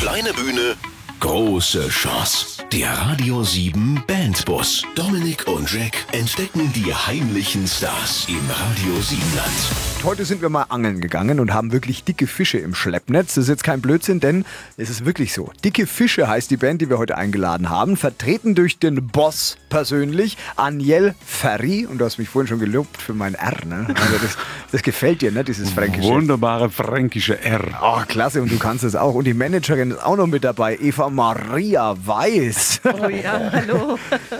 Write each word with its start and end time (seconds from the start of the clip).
Kleine 0.00 0.32
Bühne, 0.32 0.76
große 1.20 1.88
Chance. 1.88 2.64
Der 2.72 2.90
Radio 2.92 3.42
7 3.42 4.02
Bandbus. 4.06 4.84
Dominik 4.94 5.46
und 5.48 5.70
Jack 5.70 5.92
entdecken 6.12 6.72
die 6.72 6.94
heimlichen 6.94 7.66
Stars 7.66 8.26
im 8.28 8.40
Radio 8.48 9.00
7 9.00 9.20
Land. 9.36 10.04
Heute 10.04 10.24
sind 10.24 10.40
wir 10.40 10.48
mal 10.48 10.62
angeln 10.70 11.00
gegangen 11.00 11.40
und 11.40 11.52
haben 11.52 11.72
wirklich 11.72 12.04
dicke 12.04 12.26
Fische 12.26 12.56
im 12.58 12.74
Schleppnetz. 12.74 13.34
Das 13.34 13.44
ist 13.44 13.48
jetzt 13.48 13.64
kein 13.64 13.82
Blödsinn, 13.82 14.20
denn 14.20 14.46
es 14.78 14.88
ist 14.88 15.04
wirklich 15.04 15.34
so. 15.34 15.52
Dicke 15.62 15.86
Fische 15.86 16.26
heißt 16.26 16.50
die 16.50 16.56
Band, 16.56 16.80
die 16.80 16.88
wir 16.88 16.96
heute 16.96 17.18
eingeladen 17.18 17.68
haben. 17.68 17.98
Vertreten 17.98 18.54
durch 18.54 18.78
den 18.78 19.08
Boss 19.08 19.58
persönlich, 19.68 20.38
Aniel 20.56 21.14
Ferry. 21.26 21.86
Und 21.86 21.98
du 21.98 22.06
hast 22.06 22.18
mich 22.18 22.30
vorhin 22.30 22.48
schon 22.48 22.60
gelobt 22.60 22.96
für 22.96 23.12
mein 23.12 23.34
R. 23.34 23.66
Ne? 23.66 23.86
Also 23.88 24.18
das, 24.22 24.38
das 24.72 24.82
gefällt 24.82 25.20
dir, 25.20 25.32
ne? 25.32 25.44
dieses 25.44 25.70
Fränkische. 25.74 26.08
Wunderbare 26.08 26.70
fränkische 26.70 27.42
R. 27.42 27.62
Oh, 27.82 28.00
klasse, 28.08 28.40
und 28.40 28.50
du 28.50 28.58
kannst 28.58 28.84
es 28.84 28.96
auch. 28.96 29.14
Und 29.14 29.24
die 29.24 29.34
Managerin 29.34 29.90
ist 29.90 30.02
auch 30.02 30.16
noch 30.16 30.26
mit 30.26 30.44
dabei, 30.44 30.78
Eva 30.80 31.09
Maria 31.10 31.94
Weiß. 32.06 32.80
Oh 32.84 33.08
ja, 33.08 33.50
hallo. 33.52 33.98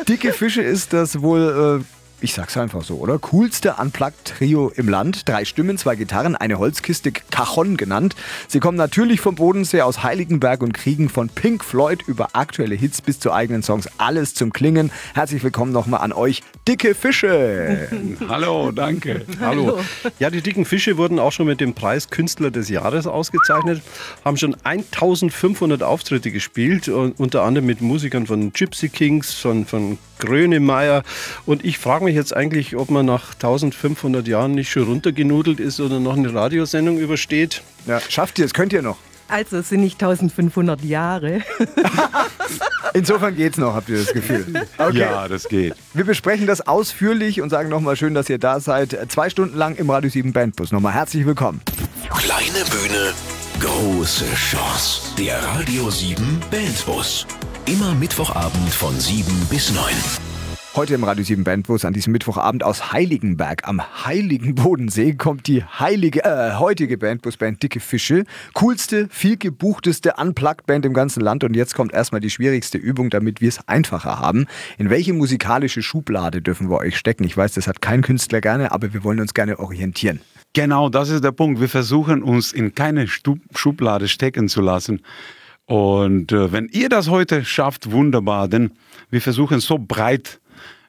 Dicke 0.09 0.33
Fische 0.33 0.63
ist 0.63 0.93
das 0.93 1.21
wohl, 1.21 1.83
äh, 1.83 2.00
ich 2.23 2.35
sag's 2.35 2.57
einfach 2.57 2.83
so, 2.83 2.97
oder? 2.97 3.19
Coolste 3.19 3.75
Unplugged-Trio 3.79 4.73
im 4.77 4.89
Land. 4.89 5.29
Drei 5.29 5.45
Stimmen, 5.45 5.79
zwei 5.79 5.97
Gitarren, 5.97 6.37
eine 6.37 6.59
Holzkiste, 6.59 7.13
Cajon 7.13 7.77
genannt. 7.77 8.15
Sie 8.47 8.61
kommen 8.61 8.77
natürlich 8.77 9.21
vom 9.21 9.35
Bodensee 9.35 9.81
aus 9.83 10.03
Heiligenberg 10.03 10.63
und 10.63 10.75
kriegen 10.75 11.09
von 11.09 11.29
Pink 11.29 11.65
Floyd 11.65 12.03
über 12.07 12.31
aktuelle 12.35 12.75
Hits 12.75 13.01
bis 13.01 13.21
zu 13.21 13.33
eigenen 13.33 13.63
Songs 13.63 13.89
alles 13.99 14.35
zum 14.35 14.53
Klingen. 14.53 14.91
Herzlich 15.15 15.43
willkommen 15.43 15.73
nochmal 15.73 16.01
an 16.01 16.13
euch, 16.13 16.43
Dicke 16.69 16.95
Fische. 16.95 17.89
Hallo, 18.29 18.71
danke. 18.71 19.25
Hallo. 19.41 19.81
Ja, 20.19 20.31
die 20.31 20.43
dicken 20.43 20.65
Fische 20.65 20.99
wurden 20.99 21.19
auch 21.19 21.33
schon 21.33 21.47
mit 21.47 21.61
dem 21.61 21.75
Preis 21.75 22.11
Künstler 22.11 22.51
des 22.51 22.69
Jahres 22.69 23.07
ausgezeichnet, 23.07 23.83
haben 24.25 24.37
schon 24.37 24.57
1500 24.63 25.83
Auftritte 25.83 26.31
gespielt, 26.31 26.89
und 26.89 27.19
unter 27.19 27.43
anderem 27.43 27.67
mit 27.67 27.81
Musikern 27.81 28.27
von 28.27 28.53
Gypsy 28.53 28.89
Kings, 28.89 29.35
von, 29.35 29.65
von 29.65 29.99
Grönemeyer. 30.21 31.03
Und 31.47 31.65
ich 31.65 31.79
frage 31.79 32.05
mich 32.05 32.10
jetzt 32.15 32.37
eigentlich, 32.37 32.77
ob 32.77 32.91
man 32.91 33.07
nach 33.07 33.35
1500 33.35 34.27
Jahren 34.27 34.53
nicht 34.53 34.71
schon 34.71 34.85
runtergenudelt 34.85 35.61
ist 35.61 35.81
oder 35.81 36.01
noch 36.01 36.17
eine 36.17 36.33
Radiosendung 36.33 36.99
übersteht. 36.99 37.63
Ja, 37.87 38.01
schafft 38.01 38.39
ihr 38.39 38.45
es, 38.45 38.55
könnt 38.55 38.73
ihr 38.73 38.83
noch. 38.83 38.99
Also 39.29 39.59
es 39.59 39.69
sind 39.69 39.81
nicht 39.83 40.03
1500 40.03 40.83
Jahre. 40.83 41.43
Insofern 42.95 43.37
geht's 43.37 43.59
noch, 43.59 43.75
habt 43.75 43.89
ihr 43.89 43.99
das 43.99 44.13
Gefühl? 44.13 44.67
Okay. 44.77 44.99
Ja, 44.99 45.29
das 45.29 45.49
geht. 45.49 45.75
Wir 45.95 46.05
besprechen 46.05 46.47
das 46.49 46.67
ausführlich 46.67 47.41
und 47.41 47.51
sagen 47.51 47.69
nochmal 47.69 47.95
schön, 47.95 48.15
dass 48.15 48.29
ihr 48.29 48.39
da 48.39 48.59
seid. 48.59 48.99
Zwei 49.09 49.31
Stunden 49.31 49.57
lang 49.57 49.77
im 49.77 49.89
Radio 49.89 50.11
7 50.11 50.33
Bandbus. 50.33 50.73
Nochmal 50.73 50.95
herzlich 50.95 51.25
willkommen. 51.25 51.61
Kleine 52.19 52.65
Bühne, 52.71 53.13
große 53.61 54.25
Chance. 54.35 55.15
Der 55.17 55.41
Radio 55.45 55.91
7 55.91 56.41
Bandbus. 56.51 57.27
Immer 57.67 57.95
Mittwochabend 57.95 58.71
von 58.71 58.99
7 58.99 59.25
bis 59.49 59.73
9. 59.73 59.85
Heute 60.77 60.95
im 60.95 61.03
Radio 61.03 61.25
7 61.25 61.43
Bandbus 61.43 61.85
an 61.85 61.95
diesem 61.95 62.13
Mittwochabend 62.13 62.63
aus 62.63 62.93
Heiligenberg 62.93 63.67
am 63.67 63.83
Heiligen 64.07 64.55
Bodensee 64.55 65.15
kommt 65.15 65.49
die 65.49 65.65
heilige, 65.65 66.25
äh, 66.25 66.55
heutige 66.61 66.97
Bandbus-Band 66.97 67.61
Dicke 67.61 67.81
Fische. 67.81 68.23
Coolste, 68.55 69.09
viel 69.11 69.37
gebuchteste 69.37 70.15
Unplugged-Band 70.17 70.87
im 70.87 70.95
ganzen 70.95 71.23
Land. 71.23 71.43
Und 71.43 71.57
jetzt 71.57 71.75
kommt 71.75 71.93
erstmal 71.93 72.21
die 72.21 72.31
schwierigste 72.31 72.79
Übung, 72.79 73.11
damit 73.11 73.41
wir 73.41 73.49
es 73.49 73.67
einfacher 73.67 74.21
haben. 74.21 74.47
In 74.79 74.91
welche 74.91 75.13
musikalische 75.13 75.83
Schublade 75.83 76.41
dürfen 76.41 76.71
wir 76.71 76.79
euch 76.79 76.97
stecken? 76.97 77.25
Ich 77.25 77.37
weiß, 77.37 77.55
das 77.55 77.67
hat 77.67 77.83
kein 77.83 78.03
Künstler 78.03 78.41
gerne, 78.41 78.71
aber 78.71 78.95
wir 78.95 79.03
wollen 79.03 79.19
uns 79.19 79.35
gerne 79.35 79.59
orientieren. 79.59 80.21
Genau, 80.53 80.89
das 80.89 81.09
ist 81.09 81.25
der 81.25 81.33
Punkt. 81.33 81.61
Wir 81.61 81.69
versuchen 81.69 82.23
uns 82.23 82.53
in 82.53 82.77
keine 82.77 83.09
Stu 83.09 83.39
Schublade 83.57 84.07
stecken 84.07 84.49
zu 84.49 84.61
lassen. 84.61 85.03
Und 85.67 86.31
äh, 86.31 86.53
wenn 86.53 86.69
ihr 86.69 86.89
das 86.89 87.09
heute 87.09 87.45
schafft, 87.45 87.91
wunderbar, 87.91 88.47
denn 88.47 88.71
wir 89.11 89.21
versuchen 89.21 89.59
so 89.59 89.77
breit 89.79 90.41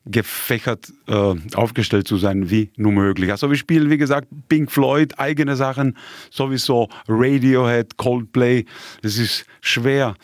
gefächert 0.05 0.91
äh, 1.07 1.35
aufgestellt 1.53 2.07
zu 2.07 2.17
sein 2.17 2.49
wie 2.49 2.71
nur 2.75 2.91
möglich. 2.91 3.31
Also 3.31 3.49
wir 3.49 3.57
spielen, 3.57 3.89
wie 3.89 3.97
gesagt, 3.97 4.27
Pink 4.49 4.71
Floyd, 4.71 5.19
eigene 5.19 5.55
Sachen, 5.55 5.95
sowieso 6.31 6.89
Radiohead, 7.07 7.97
Coldplay. 7.97 8.65
Das 9.03 9.17
ist 9.17 9.45
schwer. 9.61 10.15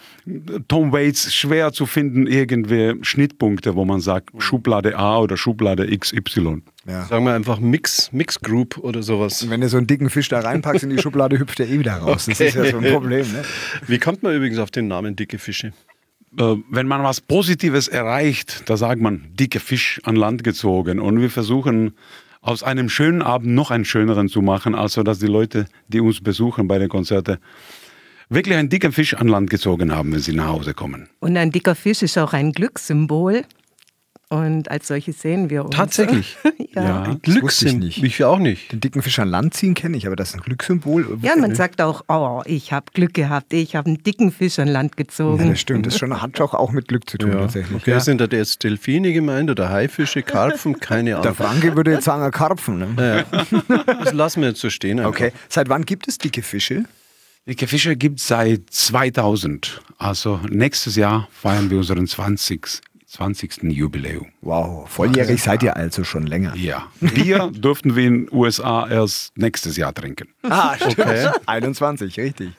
Tom 0.67 0.91
Waits, 0.91 1.33
schwer 1.33 1.71
zu 1.73 1.85
finden, 1.85 2.25
irgendwie 2.25 2.95
Schnittpunkte, 3.03 3.75
wo 3.75 3.85
man 3.85 3.99
sagt, 4.01 4.31
Schublade 4.39 4.97
A 4.97 5.19
oder 5.19 5.37
Schublade 5.37 5.87
XY. 5.95 6.63
Ja. 6.87 7.05
Sagen 7.05 7.25
wir 7.25 7.33
einfach 7.33 7.59
Mix, 7.59 8.11
Mix 8.11 8.39
Group 8.39 8.77
oder 8.77 9.03
sowas. 9.03 9.47
Wenn 9.49 9.61
du 9.61 9.69
so 9.69 9.77
einen 9.77 9.87
dicken 9.87 10.09
Fisch 10.09 10.29
da 10.29 10.39
reinpackst 10.39 10.83
in 10.83 10.89
die 10.89 10.97
Schublade, 11.01 11.37
hüpft 11.37 11.59
er 11.59 11.67
eh 11.67 11.79
wieder 11.79 11.97
raus. 11.97 12.25
Das 12.25 12.39
ist 12.39 12.55
ja 12.55 12.65
so 12.65 12.77
ein 12.77 12.91
Problem. 12.91 13.31
Ne? 13.31 13.43
Wie 13.85 13.99
kommt 13.99 14.23
man 14.23 14.33
übrigens 14.35 14.57
auf 14.57 14.71
den 14.71 14.87
Namen 14.87 15.15
Dicke 15.15 15.37
Fische? 15.37 15.73
Äh, 16.37 16.55
wenn 16.69 16.87
man 16.87 17.03
was 17.03 17.21
Positives 17.21 17.87
erreicht, 17.87 18.63
da 18.65 18.77
sagt 18.77 19.01
man, 19.01 19.27
dicke 19.33 19.59
Fisch 19.59 20.01
an 20.03 20.15
Land 20.15 20.43
gezogen. 20.43 20.99
Und 20.99 21.21
wir 21.21 21.29
versuchen 21.29 21.93
aus 22.41 22.63
einem 22.63 22.89
schönen 22.89 23.21
Abend 23.21 23.53
noch 23.53 23.71
einen 23.71 23.85
schöneren 23.85 24.29
zu 24.29 24.41
machen, 24.41 24.75
also 24.75 25.03
dass 25.03 25.19
die 25.19 25.27
Leute, 25.27 25.65
die 25.87 25.99
uns 25.99 26.21
besuchen 26.21 26.67
bei 26.67 26.79
den 26.79 26.89
Konzerten, 26.89 27.37
wirklich 28.29 28.55
einen 28.57 28.69
dicken 28.69 28.91
Fisch 28.91 29.13
an 29.13 29.27
Land 29.27 29.49
gezogen 29.49 29.93
haben, 29.93 30.13
wenn 30.13 30.19
sie 30.19 30.33
nach 30.33 30.47
Hause 30.47 30.73
kommen. 30.73 31.09
Und 31.19 31.37
ein 31.37 31.51
dicker 31.51 31.75
Fisch 31.75 32.01
ist 32.01 32.17
auch 32.17 32.33
ein 32.33 32.51
Glückssymbol. 32.51 33.43
Und 34.29 34.69
als 34.69 34.87
solches 34.89 35.21
sehen 35.21 35.49
wir 35.49 35.63
uns. 35.63 35.73
Tatsächlich? 35.73 36.35
ja. 36.75 36.83
Ja. 36.83 37.11
ich 37.13 37.21
Glückssymbol. 37.21 37.79
nicht. 37.87 38.03
Ich 38.03 38.23
auch 38.25 38.39
nicht. 38.39 38.73
Den 38.73 38.81
dicken 38.81 39.01
Fisch 39.01 39.19
an 39.19 39.29
Land 39.29 39.53
ziehen 39.53 39.73
kenne 39.73 39.95
ich, 39.95 40.05
aber 40.05 40.17
das 40.17 40.29
ist 40.29 40.35
ein 40.35 40.41
Glückssymbol. 40.41 41.17
Ja, 41.21 41.37
man 41.37 41.55
sagt 41.55 41.81
auch, 41.81 42.03
oh, 42.09 42.41
ich 42.45 42.73
habe 42.73 42.87
Glück 42.93 43.13
gehabt, 43.13 43.53
ich 43.53 43.77
habe 43.77 43.87
einen 43.87 44.03
dicken 44.03 44.33
Fisch 44.33 44.59
an 44.59 44.67
Land 44.67 44.95
Ja, 44.97 45.03
gezogen. 45.05 45.49
das 45.49 45.59
stimmt. 45.61 45.85
Das 45.85 45.97
schon, 45.97 46.21
hat 46.21 46.37
doch 46.39 46.53
auch 46.53 46.71
mit 46.71 46.89
Glück 46.89 47.09
zu 47.09 47.17
tun, 47.17 47.31
tatsächlich. 47.31 47.77
Okay, 47.81 47.91
Ja. 47.91 47.99
sind 48.01 48.19
da 48.19 48.25
jetzt 48.25 48.63
Delfine 48.65 49.13
gemeint 49.13 49.49
oder 49.49 49.69
Haifische, 49.69 50.23
Karpfen? 50.23 50.77
Keine 50.81 51.11
Der 51.11 51.19
Ahnung. 51.19 51.35
Franke 51.35 51.75
würde 51.77 51.91
jetzt 51.93 52.03
sagen, 52.03 52.29
Karpfen. 52.31 52.79
Ne? 52.79 53.25
Das 53.87 54.11
lassen 54.13 54.41
wir 54.41 54.49
jetzt 54.49 54.59
so 54.59 54.69
stehen. 54.69 54.99
einfach. 54.99 55.11
Okay. 55.11 55.31
Seit 55.47 55.69
wann 55.69 55.85
gibt 55.85 56.07
es 56.09 56.17
dicke 56.17 56.41
Fische? 56.41 56.83
Dicke 57.47 57.65
Fische 57.65 57.95
gibt 57.95 58.19
es 58.19 58.27
seit 58.27 58.63
2000. 58.71 59.81
Also 59.97 60.41
nächstes 60.49 60.97
Jahr 60.97 61.29
feiern 61.31 61.69
wir 61.69 61.77
unseren 61.77 62.05
20. 62.05 62.81
20. 63.07 63.63
Jubiläum. 63.71 64.27
Wow, 64.41 64.89
volljährig 64.89 65.41
seid 65.41 65.63
ihr 65.63 65.77
also 65.77 66.03
schon 66.03 66.27
länger. 66.27 66.53
Ja. 66.55 66.87
Bier 66.99 67.51
dürften 67.55 67.95
wir 67.95 68.05
in 68.05 68.25
den 68.25 68.33
USA 68.33 68.87
erst 68.87 69.37
nächstes 69.37 69.77
Jahr 69.77 69.93
trinken. 69.93 70.27
Ah, 70.43 70.75
stimmt. 70.75 70.99
21, 71.45 72.17
richtig. 72.19 72.49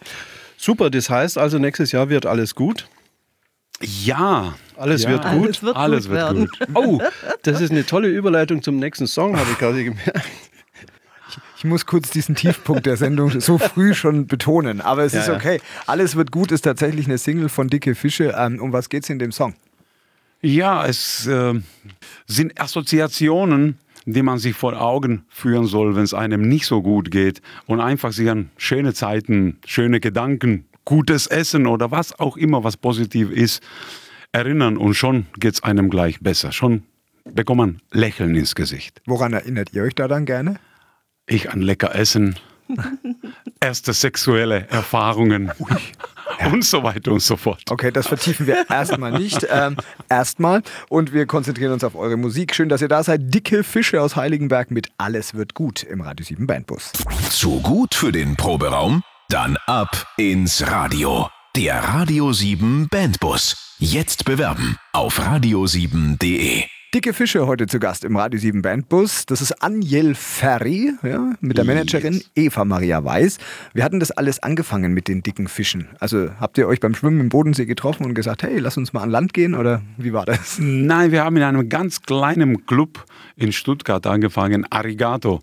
Super, 0.56 0.88
das 0.90 1.10
heißt 1.10 1.36
also, 1.36 1.58
nächstes 1.58 1.92
Jahr 1.92 2.08
wird 2.08 2.24
alles 2.24 2.54
gut. 2.54 2.88
Ja. 3.80 4.54
Alles 4.76 5.02
ja. 5.04 5.10
wird 5.10 5.22
gut. 5.24 5.32
Alles 5.44 5.62
wird 5.62 5.76
Alles 5.76 6.04
gut 6.04 6.10
wird 6.12 6.22
werden. 6.22 6.48
gut. 6.48 6.68
Oh, 6.74 7.02
das 7.42 7.60
ist 7.60 7.70
eine 7.70 7.84
tolle 7.84 8.08
Überleitung 8.08 8.62
zum 8.62 8.76
nächsten 8.78 9.06
Song, 9.06 9.36
habe 9.38 9.50
ich 9.52 9.58
gerade 9.58 9.84
gemerkt. 9.84 10.20
Ich 11.58 11.64
muss 11.64 11.84
kurz 11.86 12.10
diesen 12.10 12.36
Tiefpunkt 12.36 12.86
der 12.86 12.96
Sendung 12.96 13.40
so 13.40 13.58
früh 13.58 13.92
schon 13.92 14.26
betonen, 14.28 14.80
aber 14.80 15.04
es 15.04 15.12
Ja, 15.12 15.20
ist 15.20 15.26
ja. 15.28 15.34
okay. 15.34 15.60
Alles 15.86 16.14
wird 16.16 16.30
gut 16.30 16.52
ist 16.52 16.62
tatsächlich 16.62 17.06
eine 17.06 17.18
Single 17.18 17.48
von 17.48 17.68
Dicke 17.68 17.94
Fische. 17.94 18.34
Ähm, 18.38 18.60
um 18.60 18.72
was 18.72 18.88
geht's 18.88 19.10
in 19.10 19.18
dem 19.18 19.32
Song? 19.32 19.54
Ja, 20.40 20.86
es 20.86 21.26
äh, 21.26 21.54
sind 22.26 22.60
Assoziationen, 22.60 23.78
die 24.04 24.22
man 24.22 24.38
sich 24.38 24.54
vor 24.54 24.80
Augen 24.80 25.24
führen 25.28 25.66
soll, 25.66 25.96
wenn 25.96 26.04
es 26.04 26.14
einem 26.14 26.42
nicht 26.42 26.66
so 26.66 26.80
gut 26.80 27.10
geht 27.10 27.42
und 27.66 27.80
einfach 27.80 28.12
sich 28.12 28.30
an 28.30 28.50
schöne 28.56 28.94
Zeiten, 28.94 29.58
schöne 29.66 30.00
Gedanken, 30.00 30.66
gutes 30.84 31.26
Essen 31.26 31.66
oder 31.66 31.90
was 31.90 32.18
auch 32.18 32.36
immer, 32.36 32.64
was 32.64 32.76
positiv 32.76 33.30
ist, 33.30 33.62
erinnern 34.32 34.76
und 34.76 34.94
schon 34.94 35.26
geht 35.38 35.54
es 35.54 35.62
einem 35.62 35.90
gleich 35.90 36.20
besser. 36.20 36.52
Schon 36.52 36.84
bekommt 37.24 37.58
man 37.58 37.82
Lächeln 37.90 38.34
ins 38.34 38.54
Gesicht. 38.54 39.02
Woran 39.06 39.32
erinnert 39.32 39.72
ihr 39.72 39.82
euch 39.82 39.94
da 39.94 40.08
dann 40.08 40.24
gerne? 40.24 40.58
Ich 41.26 41.50
an 41.50 41.60
lecker 41.60 41.94
Essen, 41.94 42.36
erste 43.60 43.92
sexuelle 43.92 44.68
Erfahrungen 44.68 45.50
und 46.46 46.64
so 46.64 46.82
weiter 46.82 47.12
und 47.12 47.22
so 47.22 47.36
fort. 47.36 47.62
Okay, 47.70 47.90
das 47.90 48.06
vertiefen 48.06 48.46
wir 48.46 48.66
erstmal 48.70 49.12
nicht. 49.12 49.46
Ähm, 49.50 49.76
erstmal. 50.08 50.62
Und 50.88 51.12
wir 51.12 51.26
konzentrieren 51.26 51.72
uns 51.72 51.84
auf 51.84 51.94
eure 51.94 52.16
Musik. 52.16 52.54
Schön, 52.54 52.68
dass 52.68 52.82
ihr 52.82 52.88
da 52.88 53.02
seid. 53.02 53.34
Dicke 53.34 53.64
Fische 53.64 54.00
aus 54.00 54.16
Heiligenberg 54.16 54.70
mit 54.70 54.88
Alles 54.98 55.34
wird 55.34 55.54
gut 55.54 55.82
im 55.82 56.00
Radio 56.00 56.24
7 56.24 56.46
Bandbus. 56.46 56.92
Zu 57.30 57.60
gut 57.60 57.94
für 57.94 58.12
den 58.12 58.36
Proberaum? 58.36 59.02
Dann 59.28 59.56
ab 59.66 60.06
ins 60.16 60.66
Radio. 60.66 61.28
Der 61.56 61.82
Radio 61.82 62.32
7 62.32 62.88
Bandbus. 62.90 63.76
Jetzt 63.78 64.24
bewerben 64.24 64.76
auf 64.92 65.20
radio7.de. 65.20 66.77
Dicke 66.94 67.12
Fische 67.12 67.46
heute 67.46 67.66
zu 67.66 67.80
Gast 67.80 68.02
im 68.02 68.16
Radio 68.16 68.40
7 68.40 68.62
Bandbus. 68.62 69.26
Das 69.26 69.42
ist 69.42 69.62
Anjel 69.62 70.14
Ferry 70.14 70.94
ja, 71.02 71.34
mit 71.42 71.58
der 71.58 71.66
Managerin 71.66 72.22
Eva 72.34 72.64
Maria 72.64 73.04
Weiß. 73.04 73.36
Wir 73.74 73.84
hatten 73.84 74.00
das 74.00 74.10
alles 74.10 74.42
angefangen 74.42 74.94
mit 74.94 75.06
den 75.06 75.22
dicken 75.22 75.48
Fischen. 75.48 75.88
Also 76.00 76.30
habt 76.40 76.56
ihr 76.56 76.66
euch 76.66 76.80
beim 76.80 76.94
Schwimmen 76.94 77.20
im 77.20 77.28
Bodensee 77.28 77.66
getroffen 77.66 78.06
und 78.06 78.14
gesagt, 78.14 78.42
hey, 78.42 78.58
lass 78.58 78.78
uns 78.78 78.94
mal 78.94 79.02
an 79.02 79.10
Land 79.10 79.34
gehen 79.34 79.54
oder 79.54 79.82
wie 79.98 80.14
war 80.14 80.24
das? 80.24 80.56
Nein, 80.60 81.12
wir 81.12 81.24
haben 81.24 81.36
in 81.36 81.42
einem 81.42 81.68
ganz 81.68 82.00
kleinen 82.00 82.64
Club 82.64 83.04
in 83.36 83.52
Stuttgart 83.52 84.06
angefangen, 84.06 84.64
Arigato. 84.70 85.42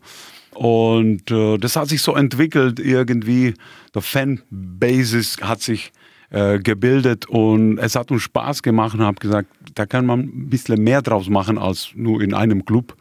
Und 0.56 1.30
äh, 1.30 1.60
das 1.60 1.76
hat 1.76 1.90
sich 1.90 2.02
so 2.02 2.16
entwickelt 2.16 2.80
irgendwie. 2.80 3.54
Der 3.94 4.02
Fanbasis 4.02 5.38
hat 5.44 5.62
sich 5.62 5.90
äh, 5.90 6.05
gebildet 6.32 7.28
und 7.28 7.78
es 7.78 7.96
hat 7.96 8.12
uns 8.12 8.24
Spaß 8.24 8.64
gemacht 8.64 8.96
und 8.96 9.02
habe 9.02 9.20
gesagt, 9.20 9.48
da 9.76 9.86
kann 9.86 10.06
man 10.06 10.22
ein 10.22 10.50
bisschen 10.50 10.84
mehr 10.84 11.02
draus 11.02 11.30
machen, 11.30 11.58
als 11.58 11.90
nur 11.96 12.22
in 12.22 12.34
einem 12.34 12.66
Club 12.66 12.96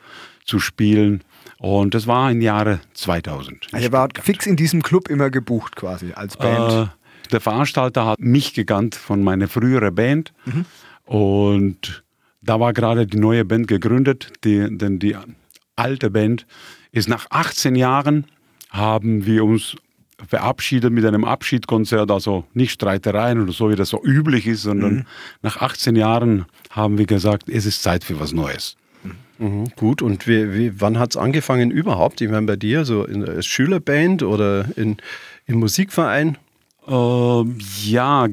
zu 0.44 0.59
spielen. 0.59 1.25
Und 1.59 1.94
das 1.94 2.06
war 2.06 2.31
im 2.31 2.43
Jahre 2.43 2.81
2000. 2.93 3.69
Also 3.73 3.87
ihr 3.87 3.93
wart 3.93 4.19
fix 4.19 4.47
in 4.47 4.56
diesem 4.56 4.82
Club 4.82 5.09
immer 5.09 5.31
gebucht 5.31 5.76
quasi 5.76 6.12
als 6.12 6.37
Band. 6.37 6.88
Äh, 6.91 7.31
der 7.32 7.41
Veranstalter 7.41 8.05
hat 8.05 8.21
mich 8.21 8.53
gekannt 8.53 8.94
von 8.94 9.23
meiner 9.25 9.49
früheren 9.49 9.94
Band 9.94 10.32
Mhm. 10.44 10.65
und 11.05 12.05
da 12.43 12.61
war 12.61 12.75
gerade 12.75 13.06
die 13.06 13.17
neue 13.17 13.44
Band 13.47 13.69
gegründet, 13.69 14.31
die, 14.44 14.67
denn 14.76 14.99
die 14.99 15.17
alte 15.76 16.11
Band 16.11 16.47
ist 16.93 17.09
nach 17.09 17.26
18 17.31 17.75
Jahren 17.76 18.26
haben 18.71 19.25
wir 19.25 19.44
uns 19.44 19.76
verabschiedet 20.29 20.93
mit 20.93 21.05
einem 21.05 21.25
Abschiedskonzert, 21.25 22.11
also 22.11 22.44
nicht 22.55 22.73
Streitereien 22.73 23.41
oder 23.43 23.53
so, 23.53 23.71
wie 23.71 23.76
das 23.76 23.88
so 23.91 24.03
üblich 24.05 24.47
ist, 24.47 24.62
sondern 24.62 24.94
Mhm. 24.94 25.05
nach 25.43 25.59
18 25.59 25.97
Jahren 25.97 26.47
haben 26.71 26.99
wir 26.99 27.06
gesagt, 27.06 27.49
es 27.49 27.67
ist 27.67 27.82
Zeit 27.82 28.05
für 28.05 28.19
was 28.21 28.32
Neues. 28.32 28.76
Mhm, 29.38 29.65
gut, 29.76 30.00
und 30.00 30.29
wie, 30.29 30.55
wie, 30.55 30.81
wann 30.81 30.99
hat 30.99 31.11
es 31.11 31.17
angefangen 31.17 31.71
überhaupt? 31.73 32.21
Ich 32.21 32.31
meine, 32.31 32.47
bei 32.47 32.56
dir, 32.56 32.85
so 32.85 33.05
in 33.05 33.21
der 33.21 33.43
Schülerband 33.43 34.23
oder 34.23 34.67
in, 34.76 34.97
im 35.47 35.59
Musikverein? 35.59 36.38
Ähm, 36.87 37.59
ja, 37.82 38.29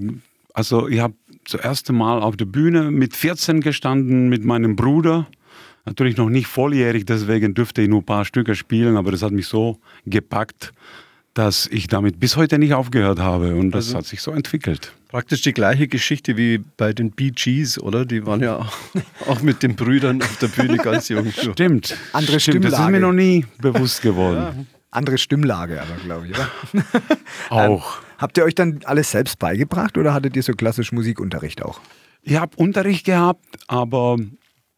also 0.54 0.88
ich 0.88 1.00
habe 1.00 1.16
zuerst 1.46 1.92
Mal 1.92 2.22
auf 2.22 2.38
der 2.38 2.46
Bühne 2.46 2.92
mit 2.92 3.16
14 3.16 3.62
gestanden 3.62 4.30
mit 4.30 4.46
meinem 4.46 4.76
Bruder. 4.76 5.28
Natürlich 5.86 6.18
noch 6.18 6.30
nicht 6.30 6.46
volljährig, 6.46 7.06
deswegen 7.06 7.56
dürfte 7.56 7.82
ich 7.82 7.90
nur 7.90 8.02
ein 8.02 8.06
paar 8.06 8.24
Stücke 8.24 8.54
spielen, 8.54 8.96
aber 8.96 9.10
das 9.10 9.24
hat 9.24 9.32
mich 9.32 9.48
so 9.48 9.80
gepackt, 10.06 10.72
dass 11.34 11.68
ich 11.68 11.88
damit 11.88 12.20
bis 12.20 12.36
heute 12.36 12.60
nicht 12.60 12.74
aufgehört 12.74 13.20
habe 13.20 13.56
und 13.56 13.72
das 13.72 13.94
hat 13.94 14.06
sich 14.06 14.22
so 14.22 14.32
entwickelt. 14.32 14.94
Praktisch 15.08 15.42
die 15.42 15.54
gleiche 15.54 15.88
Geschichte 15.88 16.38
wie 16.38 16.60
bei 16.78 16.94
den 16.94 17.12
Bee 17.12 17.32
Gees, 17.32 17.80
oder? 17.82 18.06
Die 18.06 18.26
waren 18.26 18.42
ja 18.42 18.70
auch 19.28 19.42
mit 19.42 19.64
den 19.64 19.76
Brüdern 19.76 20.22
auf 20.22 20.38
der 20.38 20.48
Bühne 20.48 20.78
ganz 20.78 21.10
jung. 21.10 21.32
Stimmt. 21.32 21.96
Andere 22.14 22.40
Stimmt, 22.40 22.66
das 22.66 22.74
ist 22.74 22.78
Stimmlage. 22.78 22.92
mir 22.92 23.00
noch 23.00 23.14
nie 23.14 23.46
bewusst 23.60 24.02
geworden. 24.02 24.68
Andere 24.92 25.18
Stimmlage 25.18 25.82
aber, 25.82 25.96
glaube 26.04 26.28
ich, 26.28 26.34
oder? 26.36 26.50
Auch. 27.50 28.00
Habt 28.18 28.38
ihr 28.38 28.44
euch 28.44 28.56
dann 28.56 28.82
alles 28.84 29.12
selbst 29.12 29.40
beigebracht 29.40 29.98
oder 29.98 30.14
hattet 30.14 30.36
ihr 30.36 30.44
so 30.44 30.54
klassisch 30.54 30.92
Musikunterricht 30.92 31.64
auch? 31.64 31.80
Ich 32.24 32.36
habe 32.36 32.56
Unterricht 32.58 33.06
gehabt, 33.06 33.46
aber 33.68 34.18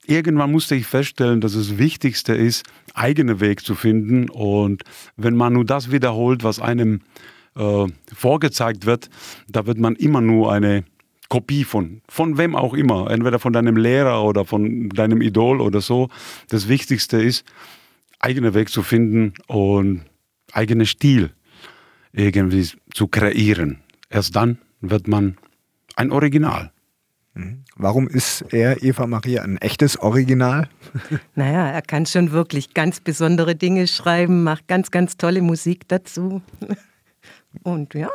irgendwann 0.06 0.52
musste 0.52 0.76
ich 0.76 0.86
feststellen, 0.86 1.42
dass 1.42 1.54
das 1.54 1.78
Wichtigste 1.78 2.34
ist, 2.34 2.64
eigenen 2.94 3.40
Weg 3.40 3.62
zu 3.62 3.76
finden. 3.76 4.30
Und 4.30 4.84
wenn 5.18 5.36
man 5.36 5.54
nur 5.54 5.66
das 5.66 5.92
wiederholt, 5.92 6.44
was 6.44 6.60
einem 6.60 7.02
äh, 7.56 7.86
vorgezeigt 8.14 8.86
wird, 8.86 9.10
da 9.48 9.66
wird 9.66 9.80
man 9.80 9.96
immer 9.96 10.22
nur 10.22 10.52
eine 10.52 10.84
Kopie 11.30 11.64
von, 11.64 12.02
von 12.08 12.38
wem 12.38 12.56
auch 12.56 12.74
immer, 12.74 13.10
entweder 13.10 13.40
von 13.40 13.54
deinem 13.54 13.78
Lehrer 13.78 14.24
oder 14.24 14.46
von 14.46 14.90
deinem 14.90 15.22
Idol 15.22 15.62
oder 15.62 15.82
so. 15.82 16.10
Das 16.50 16.68
Wichtigste 16.68 17.22
ist, 17.22 17.46
eigenen 18.20 18.54
Weg 18.54 18.70
zu 18.70 18.84
finden 18.84 19.34
und 19.48 20.04
eigenen 20.52 20.86
Stil 20.86 21.32
irgendwie 22.12 22.68
zu 22.94 23.08
kreieren. 23.08 23.80
Erst 24.10 24.36
dann 24.36 24.60
wird 24.82 25.08
man 25.08 25.38
ein 25.96 26.12
Original. 26.12 26.73
Warum 27.76 28.08
ist 28.08 28.46
er, 28.52 28.84
Eva 28.84 29.08
Maria, 29.08 29.42
ein 29.42 29.58
echtes 29.58 29.98
Original? 30.00 30.70
Naja, 31.36 31.70
er 31.70 31.82
kann 31.82 32.06
schon 32.06 32.32
wirklich 32.32 32.76
ganz 32.76 33.00
besondere 33.00 33.56
Dinge 33.56 33.88
schreiben, 33.88 34.44
macht 34.44 34.68
ganz, 34.68 34.92
ganz 34.92 35.18
tolle 35.18 35.42
Musik 35.42 35.88
dazu. 35.88 36.42
Und 37.64 37.94
ja, 37.94 38.10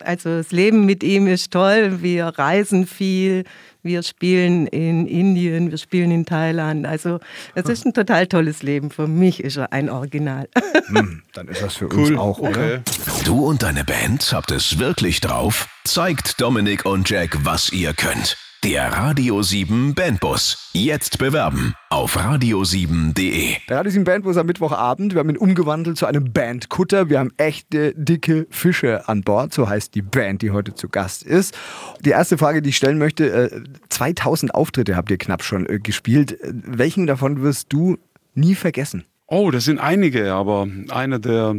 also 0.00 0.36
das 0.36 0.52
Leben 0.52 0.84
mit 0.84 1.02
ihm 1.02 1.26
ist 1.26 1.50
toll. 1.50 2.02
Wir 2.02 2.26
reisen 2.26 2.86
viel, 2.86 3.44
wir 3.82 4.02
spielen 4.02 4.66
in 4.66 5.06
Indien, 5.06 5.70
wir 5.70 5.78
spielen 5.78 6.10
in 6.10 6.26
Thailand. 6.26 6.86
Also 6.86 7.18
es 7.54 7.68
ist 7.68 7.86
ein 7.86 7.94
total 7.94 8.26
tolles 8.26 8.62
Leben. 8.62 8.90
Für 8.90 9.06
mich 9.06 9.42
ist 9.42 9.56
er 9.56 9.72
ein 9.72 9.90
Original. 9.90 10.48
Hm, 10.86 11.22
dann 11.32 11.48
ist 11.48 11.62
das 11.62 11.76
für 11.76 11.88
uns 11.88 12.18
auch, 12.18 12.38
oder? 12.38 12.50
okay. 12.50 12.80
Du 13.24 13.46
und 13.46 13.62
deine 13.62 13.84
Band 13.84 14.30
habt 14.32 14.50
es 14.50 14.78
wirklich 14.78 15.20
drauf? 15.20 15.68
Zeigt 15.84 16.40
Dominik 16.40 16.84
und 16.84 17.08
Jack, 17.08 17.38
was 17.44 17.72
ihr 17.72 17.94
könnt. 17.94 18.36
Der 18.64 18.92
Radio 18.92 19.42
7 19.42 19.92
Bandbus. 19.92 20.70
Jetzt 20.72 21.18
bewerben 21.18 21.74
auf 21.90 22.16
radio7.de. 22.16 23.56
Der 23.68 23.78
Radio 23.78 23.90
7 23.90 24.04
Bandbus 24.04 24.36
am 24.36 24.46
Mittwochabend. 24.46 25.14
Wir 25.14 25.18
haben 25.18 25.30
ihn 25.30 25.36
umgewandelt 25.36 25.96
zu 25.96 26.06
einem 26.06 26.32
Bandkutter. 26.32 27.10
Wir 27.10 27.18
haben 27.18 27.32
echte, 27.38 27.92
dicke 27.96 28.46
Fische 28.50 29.08
an 29.08 29.22
Bord. 29.22 29.52
So 29.52 29.68
heißt 29.68 29.96
die 29.96 30.02
Band, 30.02 30.42
die 30.42 30.52
heute 30.52 30.74
zu 30.74 30.88
Gast 30.88 31.24
ist. 31.24 31.58
Die 32.04 32.10
erste 32.10 32.38
Frage, 32.38 32.62
die 32.62 32.68
ich 32.68 32.76
stellen 32.76 32.98
möchte: 32.98 33.50
äh, 33.50 33.62
2000 33.88 34.54
Auftritte 34.54 34.94
habt 34.94 35.10
ihr 35.10 35.18
knapp 35.18 35.42
schon 35.42 35.68
äh, 35.68 35.80
gespielt. 35.80 36.40
Äh, 36.40 36.52
Welchen 36.64 37.08
davon 37.08 37.42
wirst 37.42 37.72
du 37.72 37.98
nie 38.36 38.54
vergessen? 38.54 39.04
Oh, 39.26 39.50
das 39.50 39.64
sind 39.64 39.80
einige, 39.80 40.34
aber 40.34 40.68
einer, 40.90 41.18
der 41.18 41.56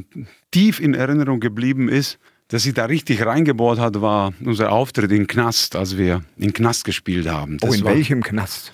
tief 0.51 0.79
in 0.79 0.93
Erinnerung 0.93 1.41
geblieben 1.41 1.89
ist, 1.89 2.17
dass 2.49 2.63
sich 2.63 2.73
da 2.73 2.85
richtig 2.85 3.25
reingebohrt 3.25 3.79
hat, 3.79 4.01
war 4.01 4.33
unser 4.43 4.71
Auftritt 4.71 5.11
in 5.11 5.27
Knast, 5.27 5.75
als 5.75 5.97
wir 5.97 6.21
in 6.37 6.53
Knast 6.53 6.83
gespielt 6.85 7.27
haben. 7.27 7.57
Oh, 7.61 7.67
Das 7.67 7.75
in 7.77 7.83
war 7.85 7.95
welchem 7.95 8.21
Knast? 8.23 8.71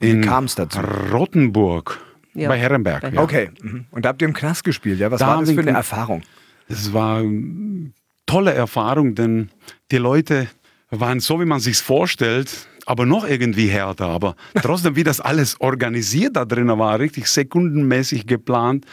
Wie 0.00 0.10
in 0.10 0.20
kam 0.20 0.44
es 0.44 0.54
dazu? 0.54 0.78
Rottenburg, 1.12 1.98
Ja. 2.34 2.48
bei 2.48 2.58
Herrenberg. 2.58 3.12
Ja. 3.12 3.20
Okay. 3.22 3.50
mhm. 3.60 3.86
Und 3.90 4.04
da 4.04 4.10
habt 4.10 4.22
ihr 4.22 4.28
im 4.28 4.34
Knast 4.34 4.62
gespielt, 4.64 5.00
ja? 5.00 5.10
Was 5.10 5.18
Da 5.20 5.26
war 5.26 5.36
haben 5.36 5.46
das 5.46 5.54
für 5.54 5.60
eine 5.60 5.70
Erfahrung? 5.72 6.22
Es 6.68 6.92
war 6.92 7.18
eine 7.18 7.92
tolle 8.26 8.52
Erfahrung, 8.52 9.14
denn 9.14 9.48
die 9.90 9.96
Leute 9.96 10.46
waren 10.90 11.18
so, 11.20 11.40
wie 11.40 11.44
man 11.46 11.60
sich 11.60 11.78
vorstellt, 11.78 12.68
aber 12.86 13.04
noch 13.06 13.26
irgendwie 13.28 13.68
härter. 13.68 14.06
Aber 14.06 14.36
trotzdem, 14.62 14.94
wie 14.96 15.02
das 15.04 15.20
alles 15.20 15.60
organisiert 15.60 16.36
da 16.36 16.44
drin 16.44 16.68
war, 16.68 16.98
richtig 17.00 17.26
sekundenmäßig 17.26 18.26
geplant. 18.26 18.84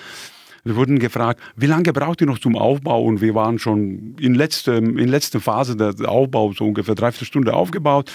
Wir 0.66 0.76
wurden 0.76 0.98
gefragt, 0.98 1.40
wie 1.56 1.68
lange 1.68 1.94
braucht 1.94 2.22
ihr 2.22 2.28
noch 2.28 2.40
zum 2.40 2.58
Aufbau? 2.58 3.04
Und 3.04 3.22
wir 3.22 3.36
waren 3.36 3.60
schon 3.60 4.16
in 4.20 4.34
letzter 4.34 4.78
in 4.78 5.08
letzter 5.08 5.40
Phase 5.40 5.78
der 5.78 6.10
Aufbau, 6.10 6.54
so 6.54 6.66
ungefähr 6.66 6.96
dreiviertel 6.96 7.26
Stunde 7.26 7.54
aufgebaut. 7.54 8.12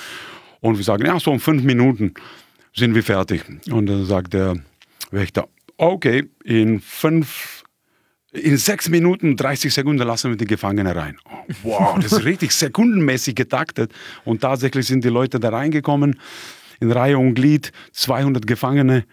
Und 0.60 0.76
wir 0.76 0.84
sagen, 0.84 1.06
ja, 1.06 1.18
so 1.20 1.30
um 1.30 1.38
fünf 1.38 1.62
Minuten 1.62 2.12
sind 2.74 2.94
wir 2.94 3.04
fertig. 3.04 3.44
Und 3.70 3.86
dann 3.86 4.04
sagt 4.04 4.34
der 4.34 4.56
Wächter, 5.12 5.48
okay, 5.78 6.28
in 6.44 6.80
fünf 6.80 7.62
in 8.32 8.56
sechs 8.56 8.88
Minuten, 8.88 9.36
30 9.36 9.74
Sekunden 9.74 10.06
lassen 10.06 10.30
wir 10.30 10.36
die 10.36 10.44
Gefangene 10.44 10.94
rein. 10.94 11.18
Oh, 11.24 11.54
wow, 11.64 11.98
das 12.00 12.12
ist 12.12 12.24
richtig 12.24 12.52
sekundenmäßig 12.52 13.34
getaktet. 13.34 13.92
Und 14.24 14.40
tatsächlich 14.40 14.86
sind 14.86 15.04
die 15.04 15.08
Leute 15.08 15.40
da 15.40 15.48
reingekommen, 15.48 16.18
in 16.78 16.92
Reihe 16.92 17.18
und 17.18 17.34
Glied, 17.34 17.72
200 17.92 18.46
Gefangene, 18.46 19.04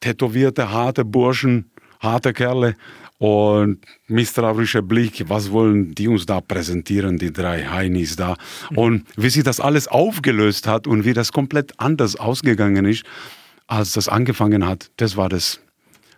tätowierte, 0.00 0.70
harte 0.70 1.04
Burschen, 1.04 1.70
harte 2.00 2.32
Kerle 2.32 2.74
und 3.18 3.78
misstrauischer 4.08 4.82
Blick, 4.82 5.24
was 5.28 5.50
wollen 5.50 5.94
die 5.94 6.08
uns 6.08 6.26
da 6.26 6.40
präsentieren, 6.40 7.16
die 7.18 7.32
drei 7.32 7.64
Heinis 7.64 8.16
da. 8.16 8.36
Und 8.74 9.04
wie 9.16 9.30
sich 9.30 9.44
das 9.44 9.60
alles 9.60 9.88
aufgelöst 9.88 10.66
hat 10.66 10.86
und 10.86 11.04
wie 11.04 11.12
das 11.14 11.32
komplett 11.32 11.72
anders 11.78 12.16
ausgegangen 12.16 12.84
ist, 12.84 13.04
als 13.66 13.92
das 13.92 14.08
angefangen 14.08 14.66
hat, 14.66 14.90
das 14.96 15.16
war 15.16 15.28
das 15.28 15.60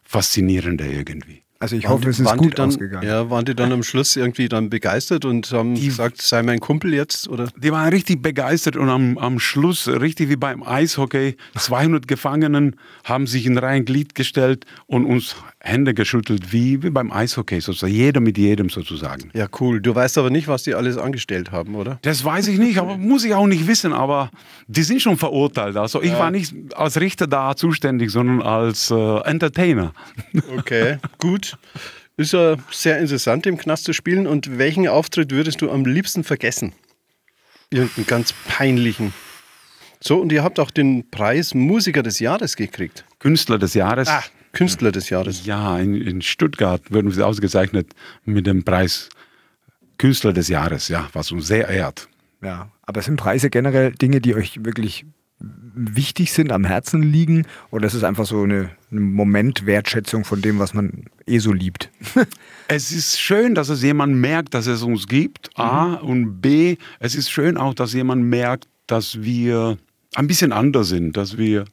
Faszinierende 0.04 0.86
irgendwie. 0.86 1.42
Also 1.58 1.74
ich 1.74 1.84
Waren 1.84 1.92
hoffe, 1.92 2.02
die- 2.04 2.08
es 2.10 2.18
ist 2.20 2.26
waren 2.26 2.38
die 2.38 2.44
gut 2.48 2.58
dann, 2.58 2.68
ausgegangen. 2.68 3.08
Ja, 3.08 3.30
waren 3.30 3.44
die 3.46 3.54
dann 3.54 3.72
am 3.72 3.82
Schluss 3.82 4.14
irgendwie 4.16 4.46
dann 4.48 4.68
begeistert 4.68 5.24
und 5.24 5.50
haben 5.52 5.74
gesagt, 5.74 6.20
sei 6.20 6.42
mein 6.42 6.60
Kumpel 6.60 6.92
jetzt? 6.92 7.28
Oder? 7.28 7.48
Die 7.56 7.72
waren 7.72 7.88
richtig 7.88 8.20
begeistert 8.20 8.76
und 8.76 8.90
am, 8.90 9.16
am 9.16 9.38
Schluss, 9.38 9.88
richtig 9.88 10.28
wie 10.28 10.36
beim 10.36 10.62
Eishockey, 10.62 11.36
200 11.56 12.06
Gefangenen 12.06 12.76
haben 13.04 13.26
sich 13.26 13.46
in 13.46 13.56
Reihen 13.56 13.86
Glied 13.86 14.14
gestellt 14.14 14.66
und 14.86 15.06
uns 15.06 15.34
Hände 15.66 15.94
geschüttelt, 15.94 16.52
wie, 16.52 16.82
wie 16.82 16.90
beim 16.90 17.10
Eishockey, 17.12 17.60
sozusagen. 17.60 17.92
Jeder 17.92 18.20
mit 18.20 18.38
jedem 18.38 18.70
sozusagen. 18.70 19.30
Ja, 19.34 19.48
cool. 19.60 19.80
Du 19.80 19.94
weißt 19.94 20.16
aber 20.18 20.30
nicht, 20.30 20.48
was 20.48 20.62
die 20.62 20.74
alles 20.74 20.96
angestellt 20.96 21.50
haben, 21.50 21.74
oder? 21.74 21.98
Das 22.02 22.24
weiß 22.24 22.48
ich 22.48 22.58
nicht, 22.58 22.78
aber 22.78 22.96
muss 22.96 23.24
ich 23.24 23.34
auch 23.34 23.46
nicht 23.46 23.66
wissen, 23.66 23.92
aber 23.92 24.30
die 24.68 24.82
sind 24.82 25.02
schon 25.02 25.16
verurteilt. 25.16 25.76
Also 25.76 26.02
ich 26.02 26.12
war 26.12 26.30
nicht 26.30 26.54
als 26.74 27.00
Richter 27.00 27.26
da 27.26 27.56
zuständig, 27.56 28.10
sondern 28.10 28.42
als 28.42 28.90
äh, 28.90 29.18
Entertainer. 29.24 29.92
Okay, 30.58 30.98
gut. 31.18 31.58
Ist 32.16 32.32
ja 32.32 32.56
sehr 32.70 32.98
interessant, 32.98 33.46
im 33.46 33.58
Knast 33.58 33.84
zu 33.84 33.92
spielen. 33.92 34.26
Und 34.26 34.58
welchen 34.58 34.88
Auftritt 34.88 35.30
würdest 35.32 35.60
du 35.60 35.70
am 35.70 35.84
liebsten 35.84 36.24
vergessen? 36.24 36.72
Irgendeinen 37.70 38.06
ganz 38.06 38.32
peinlichen. 38.48 39.12
So, 40.00 40.20
und 40.20 40.32
ihr 40.32 40.42
habt 40.42 40.60
auch 40.60 40.70
den 40.70 41.10
Preis 41.10 41.54
Musiker 41.54 42.02
des 42.02 42.20
Jahres 42.20 42.56
gekriegt. 42.56 43.04
Künstler 43.18 43.58
des 43.58 43.74
Jahres. 43.74 44.08
Ah, 44.08 44.22
Künstler 44.56 44.90
des 44.90 45.10
Jahres. 45.10 45.44
Ja, 45.44 45.78
in, 45.78 45.94
in 45.94 46.22
Stuttgart 46.22 46.80
wurden 46.90 47.14
wir 47.14 47.26
ausgezeichnet 47.26 47.92
mit 48.24 48.46
dem 48.46 48.64
Preis 48.64 49.10
Künstler 49.98 50.32
des 50.32 50.48
Jahres, 50.48 50.88
ja, 50.88 51.10
was 51.12 51.30
uns 51.30 51.46
sehr 51.46 51.68
ehrt. 51.68 52.08
Ja, 52.42 52.70
aber 52.82 53.02
sind 53.02 53.16
Preise 53.16 53.50
generell 53.50 53.92
Dinge, 53.92 54.22
die 54.22 54.34
euch 54.34 54.64
wirklich 54.64 55.04
wichtig 55.38 56.32
sind, 56.32 56.52
am 56.52 56.64
Herzen 56.64 57.02
liegen? 57.02 57.46
Oder 57.70 57.86
ist 57.86 57.92
es 57.92 58.02
einfach 58.02 58.24
so 58.24 58.44
eine, 58.44 58.70
eine 58.90 59.00
Momentwertschätzung 59.00 60.24
von 60.24 60.40
dem, 60.40 60.58
was 60.58 60.72
man 60.72 61.04
eh 61.26 61.38
so 61.38 61.52
liebt? 61.52 61.90
Es 62.68 62.90
ist 62.90 63.20
schön, 63.20 63.54
dass 63.54 63.68
es 63.68 63.82
jemand 63.82 64.16
merkt, 64.16 64.52
dass 64.54 64.66
es 64.66 64.82
uns 64.82 65.06
gibt, 65.06 65.50
A. 65.56 65.94
Und 65.94 66.40
B, 66.40 66.78
es 66.98 67.14
ist 67.14 67.30
schön 67.30 67.56
auch, 67.56 67.74
dass 67.74 67.92
jemand 67.92 68.24
merkt, 68.24 68.66
dass 68.88 69.22
wir 69.22 69.78
ein 70.16 70.26
bisschen 70.26 70.50
anders 70.50 70.88
sind, 70.88 71.16
dass 71.16 71.38
wir 71.38 71.66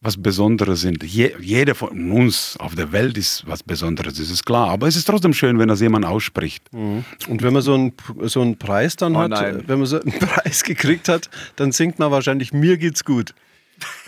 was 0.00 0.16
Besonderes 0.16 0.80
sind. 0.82 1.02
Je, 1.02 1.32
jeder 1.40 1.74
von 1.74 2.12
uns 2.12 2.56
auf 2.60 2.74
der 2.76 2.92
Welt 2.92 3.18
ist 3.18 3.42
was 3.46 3.62
Besonderes, 3.64 4.14
das 4.14 4.30
ist 4.30 4.44
klar. 4.46 4.70
Aber 4.70 4.86
es 4.86 4.94
ist 4.96 5.06
trotzdem 5.06 5.32
schön, 5.32 5.58
wenn 5.58 5.68
das 5.68 5.80
jemand 5.80 6.04
ausspricht. 6.04 6.62
Und 6.72 7.42
wenn 7.42 7.52
man 7.52 7.62
so 7.62 7.74
einen, 7.74 7.92
so 8.22 8.40
einen 8.40 8.56
Preis 8.56 8.94
dann 8.94 9.16
Oh 9.16 9.20
hat, 9.20 9.30
nein. 9.30 9.64
wenn 9.66 9.78
man 9.78 9.86
so 9.86 10.00
einen 10.00 10.12
Preis 10.20 10.62
gekriegt 10.62 11.08
hat, 11.08 11.28
dann 11.56 11.72
singt 11.72 11.98
man 11.98 12.10
wahrscheinlich 12.12 12.52
Mir 12.52 12.76
geht's 12.78 13.04
gut. 13.04 13.34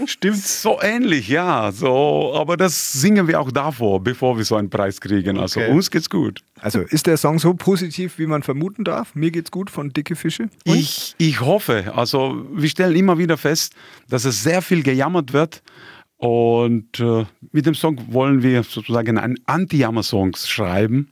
Stimmt's? 0.06 0.62
So 0.62 0.78
ähnlich, 0.80 1.28
ja. 1.28 1.70
So, 1.72 2.32
aber 2.34 2.56
das 2.56 2.92
singen 2.92 3.26
wir 3.28 3.40
auch 3.40 3.50
davor, 3.52 4.02
bevor 4.02 4.36
wir 4.36 4.44
so 4.44 4.56
einen 4.56 4.70
Preis 4.70 5.00
kriegen. 5.00 5.38
Also 5.38 5.60
Okay. 5.60 5.70
uns 5.70 5.90
geht's 5.90 6.08
gut. 6.10 6.42
Also 6.60 6.80
ist 6.80 7.06
der 7.06 7.16
Song 7.16 7.38
so 7.38 7.54
positiv, 7.54 8.18
wie 8.18 8.26
man 8.26 8.42
vermuten 8.42 8.84
darf? 8.84 9.14
Mir 9.14 9.30
geht's 9.30 9.50
gut 9.50 9.70
von 9.70 9.90
Dicke 9.92 10.16
Fische? 10.16 10.48
Ich, 10.64 11.14
ich 11.18 11.40
hoffe, 11.40 11.92
also 11.96 12.46
wir 12.52 12.68
stellen 12.68 12.96
immer 12.96 13.18
wieder 13.18 13.36
fest, 13.36 13.74
dass 14.08 14.24
es 14.24 14.42
sehr 14.42 14.62
viel 14.62 14.82
gejammert 14.82 15.32
wird. 15.32 15.62
Und 16.16 17.00
äh, 17.00 17.24
mit 17.52 17.64
dem 17.64 17.74
Song 17.74 17.98
wollen 18.12 18.42
wir 18.42 18.62
sozusagen 18.62 19.16
einen 19.16 19.38
Anti-Jammer-Song 19.46 20.36
schreiben 20.36 21.08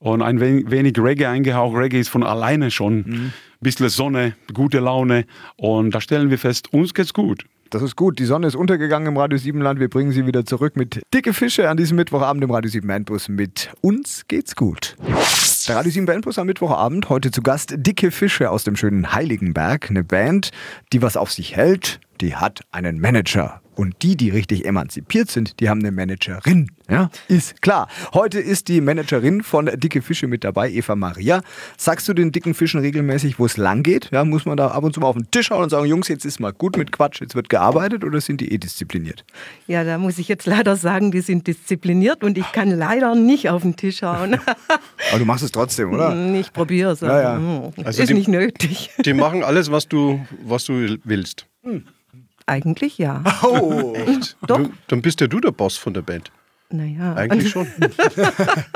und 0.00 0.22
ein 0.22 0.40
wenig, 0.40 0.70
wenig 0.70 0.94
Reggae 0.98 1.26
eingehaucht. 1.26 1.76
Reggae 1.76 2.00
ist 2.00 2.08
von 2.08 2.22
alleine 2.22 2.70
schon 2.70 3.00
ein 3.00 3.32
bisschen 3.60 3.90
Sonne, 3.90 4.36
gute 4.54 4.78
Laune. 4.78 5.26
Und 5.56 5.90
da 5.94 6.00
stellen 6.00 6.30
wir 6.30 6.38
fest, 6.38 6.72
uns 6.72 6.94
geht's 6.94 7.12
gut. 7.12 7.44
Das 7.70 7.82
ist 7.82 7.96
gut. 7.96 8.18
Die 8.18 8.24
Sonne 8.24 8.46
ist 8.46 8.56
untergegangen 8.56 9.08
im 9.08 9.16
Radio 9.18 9.36
7 9.36 9.60
Land. 9.60 9.78
Wir 9.78 9.90
bringen 9.90 10.10
sie 10.10 10.26
wieder 10.26 10.46
zurück 10.46 10.74
mit 10.76 11.02
Dicke 11.12 11.34
Fische 11.34 11.68
an 11.68 11.76
diesem 11.76 11.96
Mittwochabend 11.96 12.42
im 12.42 12.50
Radio 12.50 12.70
7 12.70 12.86
Bandbus 12.88 13.28
mit 13.28 13.70
Uns 13.82 14.24
geht's 14.26 14.56
gut. 14.56 14.96
Der 15.68 15.76
Radio 15.76 15.92
7 15.92 16.06
Bandbus 16.06 16.38
am 16.38 16.46
Mittwochabend. 16.46 17.10
Heute 17.10 17.30
zu 17.30 17.42
Gast 17.42 17.74
Dicke 17.76 18.10
Fische 18.10 18.50
aus 18.50 18.64
dem 18.64 18.74
schönen 18.74 19.12
Heiligenberg. 19.12 19.90
Eine 19.90 20.02
Band, 20.02 20.50
die 20.94 21.02
was 21.02 21.18
auf 21.18 21.30
sich 21.30 21.56
hält, 21.56 22.00
die 22.22 22.36
hat 22.36 22.62
einen 22.72 23.00
Manager. 23.00 23.60
Und 23.78 24.02
die, 24.02 24.16
die 24.16 24.30
richtig 24.30 24.64
emanzipiert 24.66 25.30
sind, 25.30 25.60
die 25.60 25.68
haben 25.68 25.78
eine 25.78 25.92
Managerin. 25.92 26.68
Ja, 26.90 27.10
ist 27.28 27.62
klar. 27.62 27.86
Heute 28.12 28.40
ist 28.40 28.66
die 28.66 28.80
Managerin 28.80 29.44
von 29.44 29.66
Dicke 29.72 30.02
Fische 30.02 30.26
mit 30.26 30.42
dabei, 30.42 30.68
Eva 30.72 30.96
Maria. 30.96 31.42
Sagst 31.76 32.08
du 32.08 32.12
den 32.12 32.32
dicken 32.32 32.54
Fischen 32.54 32.80
regelmäßig, 32.80 33.38
wo 33.38 33.46
es 33.46 33.56
lang 33.56 33.84
geht? 33.84 34.10
Ja, 34.10 34.24
muss 34.24 34.46
man 34.46 34.56
da 34.56 34.66
ab 34.72 34.82
und 34.82 34.94
zu 34.94 34.98
mal 35.00 35.06
auf 35.06 35.14
den 35.16 35.30
Tisch 35.30 35.50
hauen 35.50 35.62
und 35.62 35.70
sagen, 35.70 35.86
Jungs, 35.86 36.08
jetzt 36.08 36.24
ist 36.24 36.40
mal 36.40 36.52
gut 36.52 36.76
mit 36.76 36.90
Quatsch, 36.90 37.20
jetzt 37.20 37.36
wird 37.36 37.48
gearbeitet 37.50 38.02
oder 38.02 38.20
sind 38.20 38.40
die 38.40 38.50
eh 38.52 38.58
diszipliniert? 38.58 39.24
Ja, 39.68 39.84
da 39.84 39.96
muss 39.96 40.18
ich 40.18 40.26
jetzt 40.26 40.46
leider 40.46 40.74
sagen, 40.74 41.12
die 41.12 41.20
sind 41.20 41.46
diszipliniert 41.46 42.24
und 42.24 42.36
ich 42.36 42.50
kann 42.50 42.70
leider 42.72 43.14
nicht 43.14 43.48
auf 43.48 43.62
den 43.62 43.76
Tisch 43.76 44.02
hauen. 44.02 44.40
Aber 45.10 45.18
du 45.20 45.24
machst 45.24 45.44
es 45.44 45.52
trotzdem, 45.52 45.92
oder? 45.92 46.16
ich 46.34 46.52
probiere 46.52 46.90
es. 46.90 47.00
Ja, 47.00 47.20
ja. 47.22 47.34
aber, 47.34 47.72
hm, 47.76 47.84
Also 47.84 48.02
ist 48.02 48.08
die- 48.08 48.14
nicht 48.14 48.26
nötig. 48.28 48.90
Die 49.04 49.14
machen 49.14 49.44
alles, 49.44 49.70
was 49.70 49.86
du, 49.86 50.20
was 50.42 50.64
du 50.64 50.98
willst. 51.04 51.46
Eigentlich 52.48 52.98
ja. 52.98 53.22
Oh, 53.42 53.94
Doch. 54.46 54.58
Du, 54.58 54.72
dann 54.88 55.02
bist 55.02 55.20
ja 55.20 55.26
du 55.26 55.38
der 55.40 55.50
Boss 55.52 55.76
von 55.76 55.94
der 55.94 56.02
Band. 56.02 56.30
Naja, 56.70 57.14
Eigentlich 57.14 57.50
schon. 57.52 57.66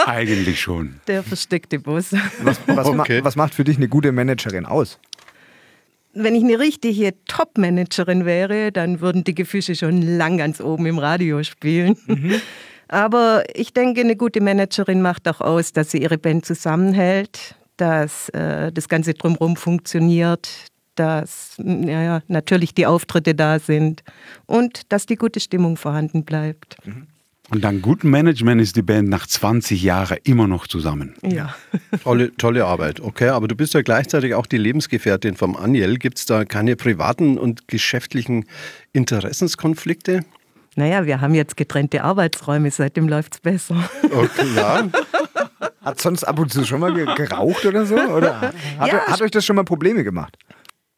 Eigentlich 0.07 0.61
schon. 0.61 1.01
der 1.07 1.23
versteckte 1.23 1.79
Boss. 1.79 2.13
was, 2.43 2.59
was, 2.67 2.87
Okay. 2.87 3.21
ma, 3.21 3.25
was 3.25 3.37
macht 3.37 3.55
für 3.55 3.65
dich 3.65 3.77
eine 3.77 3.89
gute 3.89 4.13
Managerin 4.13 4.67
aus? 4.67 4.99
Wenn 6.15 6.35
ich 6.35 6.45
eine 6.45 6.59
richtige 6.59 7.15
Top-Managerin 7.27 8.25
wäre, 8.27 8.71
dann 8.73 9.01
würden 9.01 9.25
dicke 9.25 9.45
Fische 9.47 9.75
schon 9.75 10.03
lang 10.03 10.37
ganz 10.37 10.61
oben 10.61 10.85
im 10.87 10.99
Radio 10.99 11.43
spielen. 11.43 11.97
Aber 12.89 13.45
ich 13.55 13.73
denke, 13.73 14.03
eine 14.03 14.17
gute 14.17 14.43
Managerin 14.43 15.01
macht 15.01 15.27
auch 15.27 15.41
aus, 15.41 15.73
dass 15.73 15.91
sie 15.91 16.03
ihre 16.03 16.19
Band 16.19 16.45
zusammenhält, 16.45 17.55
dass 17.79 18.29
äh, 18.31 18.71
das 18.71 18.91
Ganze 18.91 19.15
drumherum 19.15 19.57
funktioniert, 19.57 20.51
dass 20.95 21.55
mm, 21.59 21.89
ja, 21.89 22.03
ja, 22.03 22.23
natürlich 22.29 22.75
die 22.75 22.87
Auftritte 22.87 23.35
da 23.35 23.59
sind 23.59 24.03
und 24.47 24.93
dass 24.93 25.07
die 25.07 25.17
gute 25.17 25.41
Stimmung 25.41 25.77
vorhanden 25.77 26.25
bleibt. 26.25 26.77
Und 27.51 27.63
dank 27.63 27.83
gutem 27.83 28.11
Management 28.11 28.63
ist 28.63 28.77
die 28.77 28.83
Band 28.83 29.11
nach 29.11 29.27
20 29.27 29.83
Jahren 29.83 30.17
immer 30.25 30.49
noch 30.49 30.67
zusammen. 30.67 31.15
Ja. 31.23 31.55
Tolle, 32.03 32.35
tolle 32.37 32.65
Arbeit, 32.65 33.01
okay. 33.01 33.29
Aber 33.29 33.47
du 33.47 33.55
bist 33.55 33.75
ja 33.75 33.83
gleichzeitig 33.83 34.35
auch 34.35 34.47
die 34.47 34.57
Lebensgefährtin 34.57 35.37
vom 35.37 35.57
Aniel. 35.57 35.99
Gibt 35.99 36.19
es 36.19 36.27
da 36.27 36.47
keine 36.47 36.77
privaten 36.77 37.37
und 37.37 37.69
geschäftlichen 37.69 38.47
Interessenskonflikte? 38.93 40.25
Naja, 40.77 41.05
wir 41.05 41.21
haben 41.21 41.35
jetzt 41.35 41.59
getrennte 41.59 42.03
Arbeitsräume, 42.03 42.71
seitdem 42.71 43.07
läuft 43.07 43.35
es 43.35 43.41
besser. 43.41 43.77
Okay, 44.05 44.47
ja. 44.57 44.89
Hat 45.83 46.01
sonst 46.01 46.25
ab 46.25 46.39
und 46.39 46.51
zu 46.51 46.65
schon 46.65 46.81
mal 46.81 46.95
ge 46.95 47.05
geraucht 47.15 47.67
oder 47.67 47.85
so? 47.85 47.97
Oder 47.97 48.41
hat, 48.79 48.89
Ja, 48.89 49.07
hat 49.07 49.21
euch 49.21 49.31
das 49.31 49.45
schon 49.45 49.57
mal 49.57 49.65
Probleme 49.65 50.05
gemacht? 50.05 50.39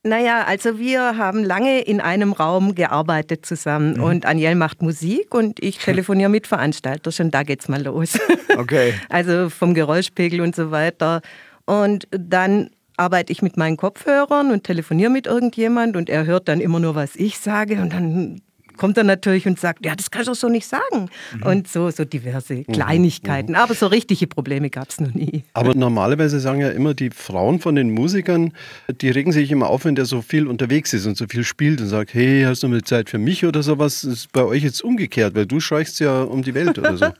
Naja, 0.06 0.44
also 0.44 0.78
wir 0.78 1.16
haben 1.16 1.42
lange 1.42 1.80
in 1.80 1.98
einem 1.98 2.34
Raum 2.34 2.74
gearbeitet 2.74 3.46
zusammen 3.46 3.98
und 3.98 4.26
Aniel 4.26 4.54
macht 4.54 4.82
Musik 4.82 5.34
und 5.34 5.62
ich 5.62 5.78
telefoniere 5.84 6.28
mit 6.28 6.46
Veranstaltern. 6.46 7.10
Schon 7.10 7.30
da 7.30 7.42
geht's 7.42 7.68
mal 7.68 7.82
los. 7.82 8.18
Okay. 8.56 8.94
also 9.08 9.50
vom 9.50 9.74
Geräuschpegel 9.74 10.40
und 10.40 10.54
so 10.54 10.70
weiter. 10.70 11.22
Und 11.64 12.06
dann 12.12 12.70
arbeite 12.96 13.32
ich 13.32 13.42
mit 13.42 13.56
meinen 13.56 13.76
Kopfhörern 13.76 14.52
und 14.52 14.62
telefoniere 14.62 15.10
mit 15.10 15.26
irgendjemand 15.26 15.96
und 15.96 16.08
er 16.08 16.24
hört 16.24 16.46
dann 16.46 16.60
immer 16.60 16.78
nur, 16.78 16.94
was 16.94 17.16
ich 17.16 17.38
sage 17.38 17.80
und 17.80 17.92
dann 17.92 18.40
kommt 18.76 18.96
er 18.98 19.04
natürlich 19.04 19.46
und 19.46 19.58
sagt, 19.58 19.84
ja, 19.84 19.94
das 19.94 20.10
kannst 20.10 20.28
du 20.28 20.32
doch 20.32 20.38
so 20.38 20.48
nicht 20.48 20.66
sagen. 20.66 21.08
Und 21.44 21.68
so, 21.68 21.90
so 21.90 22.04
diverse 22.04 22.64
Kleinigkeiten. 22.64 23.54
Aber 23.54 23.74
so 23.74 23.86
richtige 23.86 24.26
Probleme 24.26 24.70
gab 24.70 24.90
es 24.90 25.00
noch 25.00 25.14
nie. 25.14 25.44
Aber 25.54 25.74
normalerweise 25.74 26.40
sagen 26.40 26.60
ja 26.60 26.70
immer 26.70 26.94
die 26.94 27.10
Frauen 27.10 27.60
von 27.60 27.74
den 27.74 27.90
Musikern, 27.90 28.52
die 29.00 29.10
regen 29.10 29.32
sich 29.32 29.50
immer 29.50 29.68
auf, 29.68 29.84
wenn 29.84 29.94
der 29.94 30.04
so 30.04 30.22
viel 30.22 30.46
unterwegs 30.46 30.92
ist 30.92 31.06
und 31.06 31.16
so 31.16 31.26
viel 31.28 31.44
spielt 31.44 31.80
und 31.80 31.88
sagt, 31.88 32.14
hey, 32.14 32.44
hast 32.46 32.62
du 32.62 32.68
mal 32.68 32.82
Zeit 32.82 33.10
für 33.10 33.18
mich 33.18 33.44
oder 33.44 33.62
sowas? 33.62 34.02
Das 34.02 34.12
ist 34.12 34.32
bei 34.32 34.42
euch 34.44 34.62
jetzt 34.62 34.82
umgekehrt, 34.82 35.34
weil 35.34 35.46
du 35.46 35.60
scheuchst 35.60 36.00
ja 36.00 36.22
um 36.22 36.42
die 36.42 36.54
Welt 36.54 36.78
oder 36.78 36.96
so. 36.96 37.06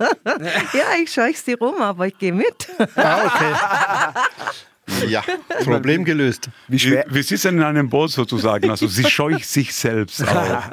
Ja, 0.75 0.85
ich 1.03 1.13
scheuch's 1.13 1.45
dir 1.45 1.59
rum, 1.59 1.77
aber 1.81 2.07
ich 2.07 2.19
gehe 2.19 2.33
mit. 2.33 2.69
ah, 2.97 3.25
okay. 3.27 3.55
Ja, 5.09 5.23
Problem 5.65 6.05
gelöst. 6.05 6.51
Wie 6.69 6.73
Wir, 6.73 6.79
schwer, 6.79 7.07
wir 7.09 7.23
sitzen 7.23 7.57
in 7.57 7.63
einem 7.63 7.89
Boot 7.89 8.11
sozusagen, 8.11 8.71
also 8.71 8.87
sie 8.87 9.05
scheucht 9.09 9.47
sich 9.47 9.75
selbst 9.75 10.27
auf. 10.27 10.71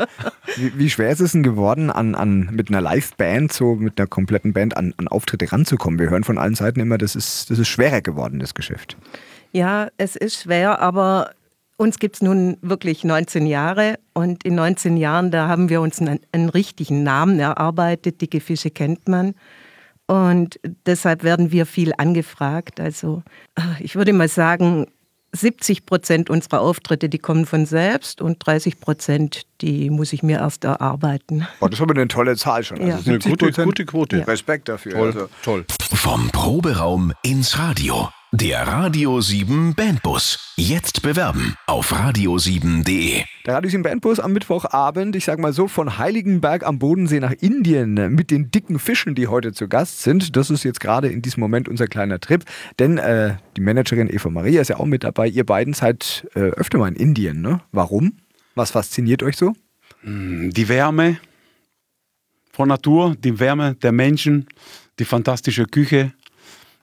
wie, 0.56 0.77
wie 0.77 0.89
schwer 0.89 1.12
ist 1.12 1.22
es 1.22 1.32
denn 1.32 1.44
geworden, 1.44 1.89
an, 1.89 2.15
an, 2.15 2.50
mit 2.51 2.70
einer 2.70 2.82
Live-Band, 2.82 3.53
so 3.53 3.75
mit 3.75 4.00
einer 4.00 4.08
kompletten 4.08 4.53
Band, 4.53 4.75
an, 4.75 4.94
an 4.98 5.08
Auftritte 5.08 5.51
ranzukommen? 5.51 6.00
Wir 6.00 6.10
hören 6.10 6.24
von 6.24 6.38
allen 6.38 6.56
Seiten 6.56 6.80
immer, 6.80 6.98
das 6.98 7.15
ist, 7.15 7.50
das 7.50 7.60
ist 7.60 7.68
schwerer 7.68 8.01
geworden, 8.01 8.39
das 8.39 8.53
Geschäft. 8.53 8.98
Ja, 9.53 9.89
es 9.98 10.15
ist 10.15 10.44
schwer, 10.44 10.80
aber 10.80 11.32
uns 11.77 11.98
gibt 12.00 12.18
es 12.18 12.22
nun 12.22 12.58
wirklich 12.62 13.03
19 13.03 13.48
Jahre 13.48 13.98
und 14.13 14.44
in 14.44 14.56
19 14.56 14.98
Jahren, 14.98 15.32
da 15.32 15.48
haben 15.48 15.70
wir 15.70 15.82
uns 15.82 16.00
einen, 16.00 16.20
einen 16.32 16.50
richtigen 16.50 17.03
Namen 17.03 17.39
erarbeitet. 17.39 18.22
Dicke 18.22 18.39
Fische 18.39 18.70
kennt 18.70 19.08
man. 19.08 19.34
Und 20.12 20.60
deshalb 20.86 21.24
werden 21.24 21.53
wir 21.53 21.65
viel 21.65 21.94
angefragt. 21.98 22.82
Also 22.82 23.24
äh, 23.56 23.62
ich 23.80 23.96
würde 23.96 24.12
mal 24.12 24.27
sagen, 24.27 24.88
70 25.32 25.86
Prozent 25.86 26.30
unserer 26.30 26.60
Auftritte, 26.60 27.08
die 27.08 27.18
kommen 27.18 27.46
von 27.46 27.65
selbst 27.65 28.22
und 28.22 28.46
30 28.46 28.82
Prozent, 28.82 29.44
die 29.62 29.89
muss 29.89 30.12
ich 30.12 30.22
mir 30.22 30.39
erst 30.39 30.65
erarbeiten. 30.65 31.48
Boah, 31.62 31.70
das 31.70 31.80
ist 31.80 31.84
aber 31.84 31.94
eine 31.96 32.10
tolle 32.10 32.36
Zahl 32.36 32.62
schon. 32.65 32.86
Ja. 32.86 32.96
Also 32.96 33.10
Eine 33.10 33.22
70 33.22 33.39
gute, 33.39 33.63
gute 33.63 33.86
Quote. 33.86 34.27
Respekt 34.27 34.68
dafür. 34.68 34.91
Toll, 34.91 35.08
Also, 35.08 35.30
toll. 35.44 35.65
Vom 35.94 36.30
Proberaum 36.32 37.13
ins 37.24 37.58
Radio. 37.58 38.10
Der 38.33 38.65
Radio 38.65 39.19
7 39.19 39.75
Bandbus. 39.75 40.53
Jetzt 40.55 41.01
bewerben 41.01 41.57
auf 41.67 41.91
radio7.de. 41.91 43.23
Der 43.45 43.53
Radio 43.55 43.69
7 43.69 43.83
Bandbus 43.83 44.21
am 44.21 44.31
Mittwochabend, 44.31 45.17
ich 45.17 45.25
sag 45.25 45.38
mal 45.38 45.51
so, 45.51 45.67
von 45.67 45.97
Heiligenberg 45.97 46.65
am 46.65 46.79
Bodensee 46.79 47.19
nach 47.19 47.33
Indien 47.33 47.95
mit 48.15 48.31
den 48.31 48.50
dicken 48.50 48.79
Fischen, 48.79 49.15
die 49.15 49.27
heute 49.27 49.51
zu 49.51 49.67
Gast 49.67 50.03
sind. 50.03 50.38
Das 50.38 50.50
ist 50.50 50.63
jetzt 50.63 50.79
gerade 50.79 51.09
in 51.09 51.21
diesem 51.21 51.41
Moment 51.41 51.67
unser 51.67 51.88
kleiner 51.88 52.21
Trip. 52.21 52.45
Denn 52.79 52.97
äh, 52.97 53.35
die 53.57 53.61
Managerin 53.61 54.07
Eva 54.09 54.29
Maria 54.29 54.61
ist 54.61 54.69
ja 54.69 54.77
auch 54.77 54.85
mit 54.85 55.03
dabei. 55.03 55.27
Ihr 55.27 55.45
beiden 55.45 55.73
seid 55.73 56.25
äh, 56.33 56.39
öfter 56.39 56.77
mal 56.77 56.88
in 56.88 56.95
Indien, 56.95 57.41
ne? 57.41 57.59
Warum? 57.73 58.13
Was 58.55 58.71
fasziniert 58.71 59.23
euch 59.23 59.35
so? 59.35 59.55
Die 60.03 60.69
Wärme 60.69 61.17
von 62.53 62.69
Natur, 62.69 63.13
die 63.19 63.41
Wärme 63.41 63.75
der 63.75 63.91
Menschen, 63.91 64.47
die 65.00 65.05
fantastische 65.05 65.65
Küche 65.65 66.13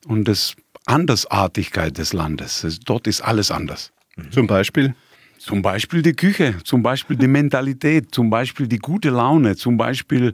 und 0.06 0.28
das 0.28 0.54
Andersartigkeit 0.88 1.96
des 1.98 2.12
Landes. 2.12 2.64
Es- 2.64 2.80
Dort 2.80 3.06
ist 3.06 3.20
alles 3.20 3.50
anders. 3.50 3.92
Zum 4.30 4.46
Beispiel. 4.46 4.94
Zum 5.38 5.62
Beispiel 5.62 6.02
die 6.02 6.14
Küche, 6.14 6.56
zum 6.64 6.82
Beispiel 6.82 7.16
die 7.16 7.28
Mentalität, 7.28 8.12
zum 8.12 8.28
Beispiel 8.28 8.66
die 8.66 8.78
gute 8.78 9.10
Laune, 9.10 9.54
zum 9.54 9.76
Beispiel 9.76 10.32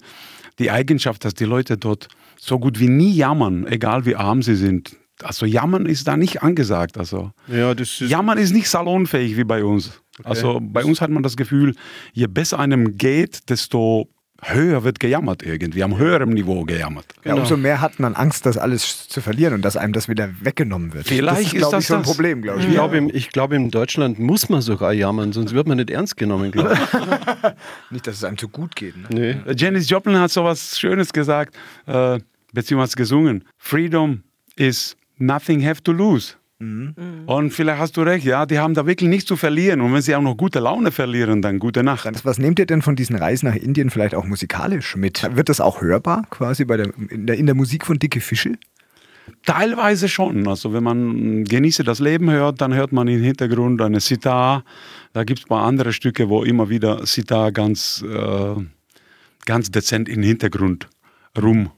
die 0.59 0.71
Eigenschaft, 0.71 1.25
dass 1.27 1.35
die 1.35 1.45
Leute 1.45 1.77
dort 1.77 2.09
so 2.41 2.59
gut 2.59 2.81
wie 2.81 2.89
nie 2.89 3.13
jammern, 3.13 3.67
egal 3.67 4.07
wie 4.07 4.17
arm 4.17 4.41
sie 4.43 4.57
sind. 4.57 4.97
also 5.23 5.45
Jammern 5.47 5.85
ist 5.87 6.09
da 6.09 6.17
nicht 6.17 6.43
angesagt. 6.43 6.97
Also 6.97 7.33
Ja, 7.49 7.73
ist 7.73 8.01
Jammern 8.01 8.39
ist 8.39 8.53
nicht 8.55 8.69
salonfähig 8.69 9.37
wie 9.37 9.45
bei 9.45 9.63
uns. 9.63 10.01
Also 10.23 10.61
bei 10.63 10.85
uns 10.85 11.01
hat 11.03 11.11
man 11.11 11.23
das 11.23 11.37
Gefühl, 11.37 11.75
je 12.15 12.27
besser 12.27 12.59
einem 12.59 12.97
geht, 12.97 13.51
desto 13.51 14.09
höher 14.53 14.85
wird 14.85 15.01
gejammert 15.01 15.43
irgendwie, 15.43 15.83
am 15.83 15.97
höheren 15.99 16.31
Niveau 16.31 16.65
gejammert. 16.65 17.07
Ja, 17.25 17.35
umso 17.35 17.57
mehr 17.57 17.81
hat 17.81 17.99
man 18.01 18.15
Angst, 18.15 18.47
das 18.47 18.57
alles 18.59 19.09
zu 19.09 19.21
verlieren 19.21 19.55
und 19.55 19.63
dass 19.65 19.77
einem 19.77 19.93
das 19.93 20.09
wieder 20.09 20.29
weggenommen 20.41 20.93
wird. 20.95 21.07
Vielleicht 21.07 21.53
das 21.55 21.55
ist, 21.55 21.63
ist 21.63 21.73
das 21.73 21.83
ich, 21.85 21.87
so 21.89 21.95
ein 21.95 22.03
das. 22.03 22.11
Problem, 22.11 22.43
glaube 22.43 22.61
ich. 22.61 22.67
Ich 22.67 22.73
glaube, 22.73 22.97
im- 22.97 23.11
ich 23.15 23.31
glaube, 23.31 23.57
in 23.57 23.71
Deutschland 23.71 24.19
muss 24.19 24.49
man 24.49 24.61
sogar 24.61 24.93
jammern, 24.93 25.33
sonst 25.33 25.55
wird 25.55 25.67
man 25.67 25.77
nicht 25.79 25.91
ernst 25.91 26.17
genommen, 26.17 26.51
glaube 26.51 26.75
ich. 26.75 27.51
Nicht, 27.91 28.07
dass 28.07 28.17
es 28.17 28.25
einem 28.25 28.39
zu 28.39 28.49
gut 28.49 28.75
geht. 28.77 28.97
Ne? 28.97 29.07
Nee. 29.45 29.51
Äh, 29.51 29.55
Janis 29.57 29.89
Joplin 29.89 30.19
hat 30.19 30.31
so 30.31 30.45
was 30.45 30.79
Schönes 30.79 31.13
gesagt, 31.13 31.55
äh, 31.87 32.19
beziehungsweise 32.53 32.97
gesungen. 32.97 33.45
Freedom 33.59 34.23
is 34.57 34.97
nothing 35.19 35.65
have 35.67 35.83
to 35.83 35.93
lose. 35.93 36.35
Und 36.61 37.51
vielleicht 37.53 37.79
hast 37.79 37.97
du 37.97 38.03
recht, 38.03 38.25
ja, 38.25 38.47
die 38.47 38.59
haben 38.59 38.75
da 38.75 38.87
wirklich 38.87 39.11
nichts 39.11 39.27
zu 39.27 39.37
verlieren. 39.37 39.81
Und 39.81 39.93
wenn 39.93 40.01
sie 40.03 40.15
auch 40.15 40.23
noch 40.23 40.37
gute 40.37 40.61
Laune 40.61 40.93
verlieren, 40.93 41.43
dann 41.43 41.59
gute 41.59 41.83
Nacht. 41.83 42.07
Was- 42.07 42.25
Was 42.25 42.39
nehmt 42.39 42.59
ihr 42.59 42.67
denn 42.67 42.81
von 42.81 42.97
diesen 42.97 43.17
Reisen 43.17 43.49
nach 43.49 43.57
Indien 43.57 43.91
vielleicht 43.91 44.15
auch 44.15 44.25
musikalisch 44.25 44.97
mit? 44.97 45.29
Wird 45.37 45.49
das 45.49 45.61
auch 45.61 45.83
hörbar 45.83 46.25
quasi 46.31 46.65
bei 46.65 46.77
der, 46.77 46.91
in, 47.11 47.27
der, 47.27 47.37
in 47.37 47.47
der 47.47 47.55
Musik 47.55 47.85
von 47.85 47.99
Dicke 47.99 48.21
Fische? 48.21 48.53
Teilweise 49.47 50.09
schon. 50.09 50.47
Also 50.49 50.73
wenn 50.73 50.85
man 50.85 51.45
Genieße 51.45 51.83
das 51.83 51.99
Leben 51.99 52.31
hört, 52.31 52.61
dann 52.61 52.73
hört 52.75 52.93
man 52.93 53.09
im 53.09 53.23
Hintergrund 53.23 53.81
eine 53.83 54.01
Sitar. 54.01 54.65
Da 55.13 55.25
gibt 55.25 55.41
es 55.41 55.45
ein 55.47 55.49
paar 55.49 55.65
andere 55.65 55.93
Stücke, 55.93 56.29
wo 56.29 56.45
immer 56.45 56.69
wieder 56.69 57.05
Sitar 57.07 57.51
ganz, 57.53 58.03
äh, 58.09 58.55
ganz 59.45 59.71
dezent 59.71 60.09
im 60.09 60.23
Hintergrund 60.23 60.89
rum, 61.41 61.71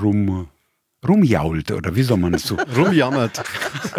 rum, 0.00 0.48
rumjault. 1.06 1.70
Oder 1.72 1.94
wie 1.94 2.02
soll 2.02 2.16
man 2.18 2.34
es 2.34 2.44
so? 2.44 2.56
Rumjammert. 2.76 3.42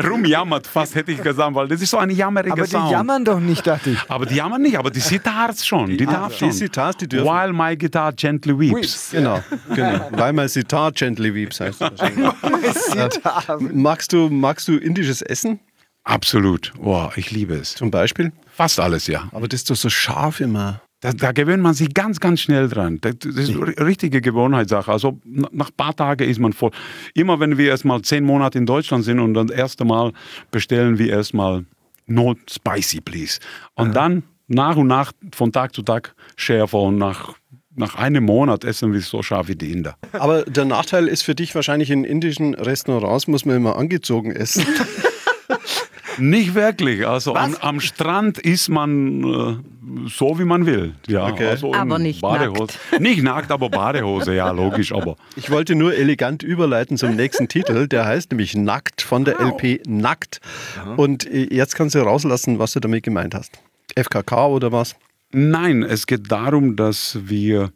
rumjammert, 0.03 0.67
fast 0.67 0.95
hätte 0.95 1.12
ich 1.12 1.22
gesagt, 1.22 1.53
weil 1.55 1.67
das 1.67 1.81
ist 1.81 1.89
so 1.91 1.98
ein 1.98 2.10
jammeriger 2.10 2.53
Aber 2.53 2.63
die 2.63 2.69
Sound. 2.72 2.91
jammern 2.91 3.25
doch 3.25 3.39
nicht, 3.39 3.65
dachte 3.67 3.91
ich. 3.91 4.00
aber 4.10 4.25
die 4.25 4.36
jammern 4.36 4.62
nicht, 4.62 4.77
aber 4.77 4.89
die 4.91 5.00
Sitars 5.00 5.65
schon. 5.65 5.98
Die, 5.98 6.05
darf 6.05 6.33
die 6.33 6.39
schon. 6.39 6.51
Sitars, 6.51 6.98
die 6.98 7.07
dürfen. 7.07 7.27
While 7.27 7.53
my 7.53 7.75
guitar 7.77 8.13
gently 8.13 8.57
weeps. 8.57 9.12
Genau, 9.12 9.39
genau. 9.74 10.10
Weil 10.12 10.33
mein 10.33 10.48
Sitar 10.48 10.91
gently 10.91 11.33
weeps 11.33 11.60
heißt 11.60 11.81
das. 11.81 11.93
Magst 13.74 14.13
du, 14.13 14.29
magst 14.29 14.67
du 14.67 14.77
indisches 14.77 15.22
Essen 15.22 15.60
Absolut. 16.05 16.74
Wow, 16.77 17.15
ich 17.17 17.31
liebe 17.31 17.53
es. 17.55 17.75
zum 17.75 17.89
Beispiel? 17.89 18.33
Fast 18.53 18.79
alles, 18.79 19.07
ja. 19.07 19.29
Aber 19.31 19.48
das 19.48 19.62
ist 19.62 19.69
doch 19.69 19.75
so 19.77 19.89
scharf 19.89 20.41
immer. 20.41 20.81
Da, 21.03 21.12
da 21.12 21.31
gewöhnt 21.33 21.62
man 21.62 21.74
sich 21.74 21.93
ganz, 21.93 22.22
ganz 22.22 22.39
schnell 22.39 22.69
dran. 22.69 23.00
Das, 23.01 23.15
ist 23.25 23.50
eine 23.50 23.77
richtige 23.86 24.22
Gewohnheitssache. 24.22 24.89
Also 24.89 25.19
nach 25.25 25.69
ein 25.69 25.75
paar 25.75 25.93
Tagen 25.93 26.29
ist 26.29 26.39
man 26.39 26.53
voll. 26.53 26.72
Immer 27.13 27.41
wenn 27.41 27.57
wir 27.57 27.67
erst 27.67 27.83
mal 27.83 28.01
zehn 28.01 28.24
Monate 28.24 28.57
in 28.57 28.65
Deutschland 28.65 29.03
sind 29.03 29.19
und 29.19 29.33
dann 29.33 29.48
das 29.48 29.57
erste 29.57 29.83
Mal 29.83 30.13
bestellen 30.50 30.98
wir 30.98 31.10
erstmal 31.10 31.65
no 32.07 32.36
spicy, 32.50 33.01
please. 33.01 33.39
Und 33.75 33.93
dann 33.93 34.24
nach 34.48 34.77
und 34.77 34.88
nach, 34.88 35.12
von 35.36 35.51
Tag 35.51 35.75
zu 35.75 35.81
Tag 35.81 36.15
schärfer 36.38 36.79
und 36.79 36.98
nach, 36.98 37.33
nach 37.75 37.95
einem 37.95 38.24
Monat 38.24 38.63
essen 38.63 38.93
wir 38.93 39.01
so 39.01 39.22
scharf 39.22 39.50
wie 39.50 39.57
die 39.57 39.74
Inder. 39.74 39.98
Aber 40.13 40.43
der 40.43 40.63
Nachteil 40.63 41.10
ist 41.10 41.24
für 41.24 41.36
dich 41.36 41.53
wahrscheinlich 41.53 41.91
in 41.91 42.05
indischen 42.05 42.53
Restaurants 42.53 43.27
muss 43.27 43.43
man 43.43 43.57
immer 43.57 43.75
angezogen 43.75 44.31
essen. 44.31 44.65
Nicht 46.17 46.55
wirklich. 46.55 47.05
Also 47.05 47.36
am, 47.36 47.55
am 47.55 47.81
Strand 47.81 48.38
ist 48.38 48.69
man 48.69 49.24
äh, 49.24 49.72
so, 50.07 50.39
wie 50.39 50.45
man 50.45 50.65
will. 50.65 50.93
Ja, 51.07 51.27
Okay. 51.27 51.47
also 51.47 51.73
Aber 51.73 51.99
nicht 51.99 52.21
Badehose. 52.21 52.73
Nicht 52.99 53.23
nackt, 53.23 53.51
aber 53.51 53.69
Badehose, 53.69 54.33
ja, 54.33 54.51
logisch. 54.51 54.91
Aber 54.93 55.15
Ich 55.35 55.49
wollte 55.49 55.75
nur 55.75 55.93
elegant 55.95 56.43
überleiten 56.43 56.97
zum 56.97 57.15
nächsten 57.15 57.47
Titel. 57.47 57.87
Der 57.87 58.05
heißt 58.05 58.31
nämlich 58.31 58.55
Nackt 58.55 59.01
von 59.01 59.25
der 59.25 59.39
LP 59.39 59.81
Nackt. 59.87 60.39
Und 60.97 61.25
äh, 61.25 61.47
jetzt 61.53 61.75
kannst 61.75 61.95
du 61.95 61.99
rauslassen, 61.99 62.59
was 62.59 62.73
du 62.73 62.79
damit 62.79 63.03
gemeint 63.03 63.35
hast. 63.35 63.59
FKK 63.97 64.47
oder 64.47 64.71
was? 64.71 64.95
Nein, 65.31 65.83
es 65.83 66.05
geht 66.07 66.31
darum, 66.31 66.75
dass 66.75 67.17
wir 67.23 67.71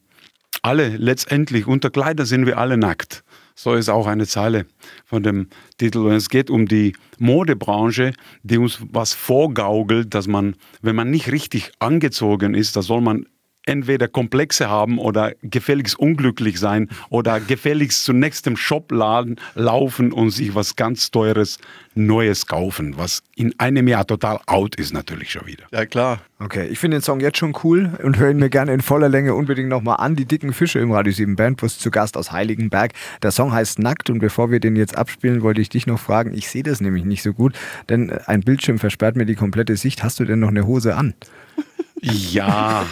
alle 0.61 0.89
letztendlich 0.97 1.67
unter 1.67 1.89
Kleider 1.89 2.25
sind 2.25 2.45
wir 2.45 2.57
alle 2.57 2.77
nackt. 2.77 3.23
So 3.59 3.73
ist 3.73 3.89
auch 3.89 4.05
eine 4.05 4.27
Zeile 4.27 4.67
von 5.03 5.23
dem 5.23 5.47
Titel. 5.79 5.97
Und 6.05 6.11
es 6.11 6.29
geht 6.29 6.51
um 6.51 6.67
die 6.67 6.93
Modebranche, 7.17 8.13
die 8.43 8.59
uns 8.59 8.79
was 8.91 9.15
vorgaukelt, 9.15 10.13
dass 10.13 10.27
man, 10.27 10.55
wenn 10.83 10.95
man 10.95 11.09
nicht 11.09 11.31
richtig 11.31 11.71
angezogen 11.79 12.53
ist, 12.53 12.75
da 12.75 12.83
soll 12.83 13.01
man 13.01 13.25
entweder 13.67 14.07
Komplexe 14.07 14.69
haben 14.69 14.97
oder 14.97 15.33
gefälligst 15.43 15.99
unglücklich 15.99 16.59
sein 16.59 16.89
oder 17.09 17.39
gefälligst 17.39 18.05
zum 18.05 18.19
nächsten 18.19 18.57
Shopladen 18.57 19.37
laufen 19.55 20.11
und 20.11 20.31
sich 20.31 20.55
was 20.55 20.75
ganz 20.75 21.11
Teures 21.11 21.59
Neues 21.97 22.45
kaufen, 22.45 22.97
was 22.97 23.23
in 23.35 23.59
einem 23.59 23.87
Jahr 23.87 24.05
total 24.05 24.39
out 24.45 24.75
ist 24.75 24.93
natürlich 24.93 25.31
schon 25.31 25.47
wieder. 25.47 25.65
Ja, 25.71 25.85
klar. 25.85 26.21
Okay, 26.39 26.67
ich 26.67 26.77
finde 26.77 26.97
den 26.97 27.01
Song 27.01 27.19
jetzt 27.19 27.39
schon 27.39 27.55
cool 27.63 27.97
und 28.03 28.19
höre 28.19 28.29
ihn 28.29 28.37
mir 28.37 28.49
gerne 28.49 28.71
in 28.71 28.81
voller 28.81 29.09
Länge 29.09 29.33
unbedingt 29.33 29.69
nochmal 29.69 29.97
an. 29.97 30.15
Die 30.15 30.25
dicken 30.25 30.53
Fische 30.53 30.77
im 30.77 30.91
Radio 30.91 31.11
7 31.11 31.35
Bandbus 31.35 31.79
zu 31.79 31.89
Gast 31.89 32.15
aus 32.15 32.31
Heiligenberg. 32.31 32.93
Der 33.23 33.31
Song 33.31 33.51
heißt 33.51 33.79
Nackt 33.79 34.11
und 34.11 34.19
bevor 34.19 34.51
wir 34.51 34.59
den 34.59 34.75
jetzt 34.75 34.95
abspielen, 34.95 35.41
wollte 35.41 35.61
ich 35.61 35.69
dich 35.69 35.87
noch 35.87 35.99
fragen. 35.99 36.35
Ich 36.35 36.49
sehe 36.49 36.63
das 36.63 36.79
nämlich 36.79 37.05
nicht 37.05 37.23
so 37.23 37.33
gut, 37.33 37.53
denn 37.89 38.11
ein 38.11 38.41
Bildschirm 38.41 38.77
versperrt 38.77 39.15
mir 39.15 39.25
die 39.25 39.35
komplette 39.35 39.75
Sicht. 39.75 40.03
Hast 40.03 40.19
du 40.19 40.25
denn 40.25 40.39
noch 40.39 40.49
eine 40.49 40.67
Hose 40.67 40.95
an? 40.95 41.15
Ja, 42.01 42.85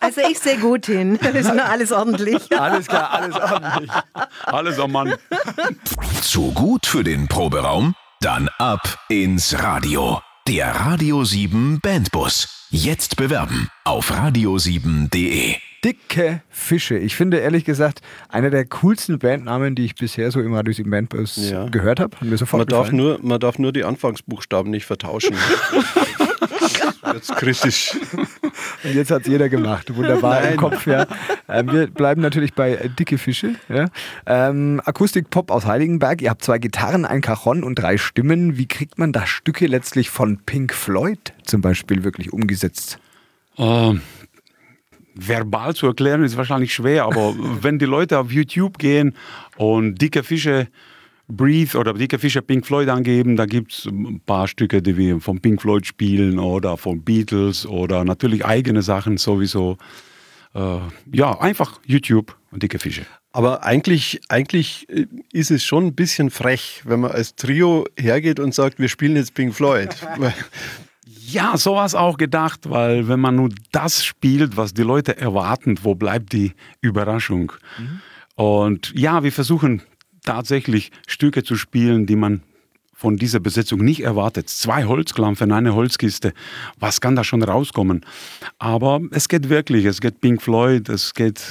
Also 0.00 0.20
ich 0.30 0.38
sehe 0.38 0.56
gut 0.58 0.86
hin. 0.86 1.16
Ist 1.34 1.52
nur 1.52 1.64
alles 1.64 1.92
ordentlich. 1.92 2.58
Alles 2.58 2.86
klar, 2.86 3.10
alles 3.12 3.36
ordentlich. 3.36 3.90
alles 4.46 4.78
am 4.78 4.92
Mann. 4.92 5.14
Zu 6.22 6.52
gut 6.52 6.86
für 6.86 7.04
den 7.04 7.28
Proberaum? 7.28 7.94
Dann 8.20 8.48
ab 8.58 8.98
ins 9.08 9.58
Radio. 9.62 10.20
Der 10.48 10.68
Radio 10.74 11.24
7 11.24 11.80
Bandbus. 11.80 12.66
Jetzt 12.70 13.16
bewerben 13.16 13.68
auf 13.84 14.10
radio7.de. 14.12 15.56
Dicke 15.84 16.42
Fische. 16.48 16.96
Ich 16.98 17.14
finde 17.14 17.38
ehrlich 17.38 17.64
gesagt 17.64 18.00
einer 18.28 18.50
der 18.50 18.64
coolsten 18.64 19.18
Bandnamen, 19.18 19.74
die 19.76 19.84
ich 19.84 19.94
bisher 19.94 20.32
so 20.32 20.40
im 20.40 20.52
Radio 20.54 20.72
7 20.72 20.90
Bandbus 20.90 21.36
Ja. 21.50 21.66
gehört 21.68 22.00
habe. 22.00 22.16
Hat 22.16 22.22
mir 22.26 22.36
sofort 22.38 22.60
Man 22.60 22.68
darf, 22.68 22.90
nur, 22.90 23.18
man 23.22 23.38
darf 23.38 23.58
nur 23.58 23.72
die 23.72 23.84
Anfangsbuchstaben 23.84 24.70
nicht 24.70 24.86
vertauschen. 24.86 25.36
Jetzt 27.14 27.34
kritisch. 27.36 27.96
Und 28.84 28.94
jetzt 28.94 29.10
hat 29.10 29.22
es 29.22 29.28
jeder 29.28 29.48
gemacht. 29.48 29.94
Wunderbar 29.94 30.40
im 30.40 30.46
Nein. 30.48 30.56
Kopf, 30.56 30.86
ja. 30.86 31.06
Ähm, 31.48 31.70
wir 31.70 31.86
bleiben 31.88 32.20
natürlich 32.20 32.54
bei 32.54 32.74
äh, 32.74 32.88
Dicke 32.88 33.18
Fische. 33.18 33.56
Ja. 33.68 33.86
Ähm, 34.26 34.80
Akustik-Pop 34.84 35.50
aus 35.50 35.66
Heiligenberg. 35.66 36.22
Ihr 36.22 36.30
habt 36.30 36.42
zwei 36.42 36.58
Gitarren, 36.58 37.04
ein 37.04 37.20
Cajon 37.20 37.62
und 37.62 37.76
drei 37.76 37.98
Stimmen. 37.98 38.56
Wie 38.56 38.66
kriegt 38.66 38.98
man 38.98 39.12
da 39.12 39.26
Stücke 39.26 39.66
letztlich 39.66 40.10
von 40.10 40.38
Pink 40.44 40.74
Floyd 40.74 41.32
zum 41.44 41.60
Beispiel 41.60 42.04
wirklich 42.04 42.32
umgesetzt? 42.32 42.98
Ähm, 43.58 44.00
verbal 45.14 45.74
zu 45.74 45.86
erklären 45.86 46.22
ist 46.22 46.36
wahrscheinlich 46.36 46.74
schwer, 46.74 47.04
aber 47.04 47.34
wenn 47.62 47.78
die 47.78 47.86
Leute 47.86 48.18
auf 48.18 48.30
YouTube 48.30 48.78
gehen 48.78 49.14
und 49.56 50.00
dicke 50.00 50.22
Fische 50.22 50.68
Breathe 51.28 51.76
oder 51.76 51.92
dicke 51.94 52.18
Fische 52.18 52.42
Pink 52.42 52.66
Floyd 52.66 52.88
angeben, 52.88 53.36
da 53.36 53.46
gibt 53.46 53.72
es 53.72 53.86
ein 53.86 54.20
paar 54.24 54.46
Stücke, 54.46 54.80
die 54.80 54.96
wir 54.96 55.20
von 55.20 55.40
Pink 55.40 55.60
Floyd 55.60 55.86
spielen 55.86 56.38
oder 56.38 56.76
von 56.76 57.02
Beatles 57.02 57.66
oder 57.66 58.04
natürlich 58.04 58.44
eigene 58.44 58.82
Sachen 58.82 59.16
sowieso. 59.16 59.76
Äh, 60.54 60.78
ja, 61.12 61.38
einfach 61.40 61.80
YouTube 61.84 62.36
und 62.50 62.62
dicke 62.62 62.78
Fische. 62.78 63.06
Aber 63.32 63.64
eigentlich, 63.64 64.20
eigentlich 64.28 64.88
äh, 64.88 65.06
ist 65.32 65.50
es 65.50 65.64
schon 65.64 65.88
ein 65.88 65.94
bisschen 65.94 66.30
frech, 66.30 66.82
wenn 66.84 67.00
man 67.00 67.10
als 67.10 67.34
Trio 67.34 67.84
hergeht 67.98 68.40
und 68.40 68.54
sagt, 68.54 68.78
wir 68.78 68.88
spielen 68.88 69.16
jetzt 69.16 69.34
Pink 69.34 69.54
Floyd. 69.54 69.94
Ja, 71.28 71.56
sowas 71.56 71.96
auch 71.96 72.18
gedacht, 72.18 72.70
weil 72.70 73.08
wenn 73.08 73.18
man 73.18 73.34
nur 73.34 73.48
das 73.72 74.04
spielt, 74.04 74.56
was 74.56 74.74
die 74.74 74.82
Leute 74.82 75.16
erwarten, 75.16 75.76
wo 75.82 75.96
bleibt 75.96 76.32
die 76.32 76.52
Überraschung? 76.80 77.50
Und 78.36 78.92
ja, 78.94 79.24
wir 79.24 79.32
versuchen 79.32 79.82
tatsächlich 80.26 80.90
Stücke 81.06 81.42
zu 81.42 81.56
spielen, 81.56 82.04
die 82.04 82.16
man 82.16 82.42
von 82.96 83.16
dieser 83.16 83.40
Besetzung 83.40 83.80
nicht 83.80 84.02
erwartet. 84.02 84.48
Zwei 84.48 84.84
Holzklampfen, 84.84 85.52
eine 85.52 85.74
Holzkiste. 85.74 86.32
Was 86.78 87.00
kann 87.00 87.14
da 87.14 87.24
schon 87.24 87.42
rauskommen? 87.42 88.04
Aber 88.58 89.00
es 89.10 89.28
geht 89.28 89.48
wirklich, 89.48 89.84
es 89.84 90.00
geht 90.00 90.20
Pink 90.20 90.40
Floyd, 90.42 90.88
es 90.88 91.12
geht, 91.12 91.42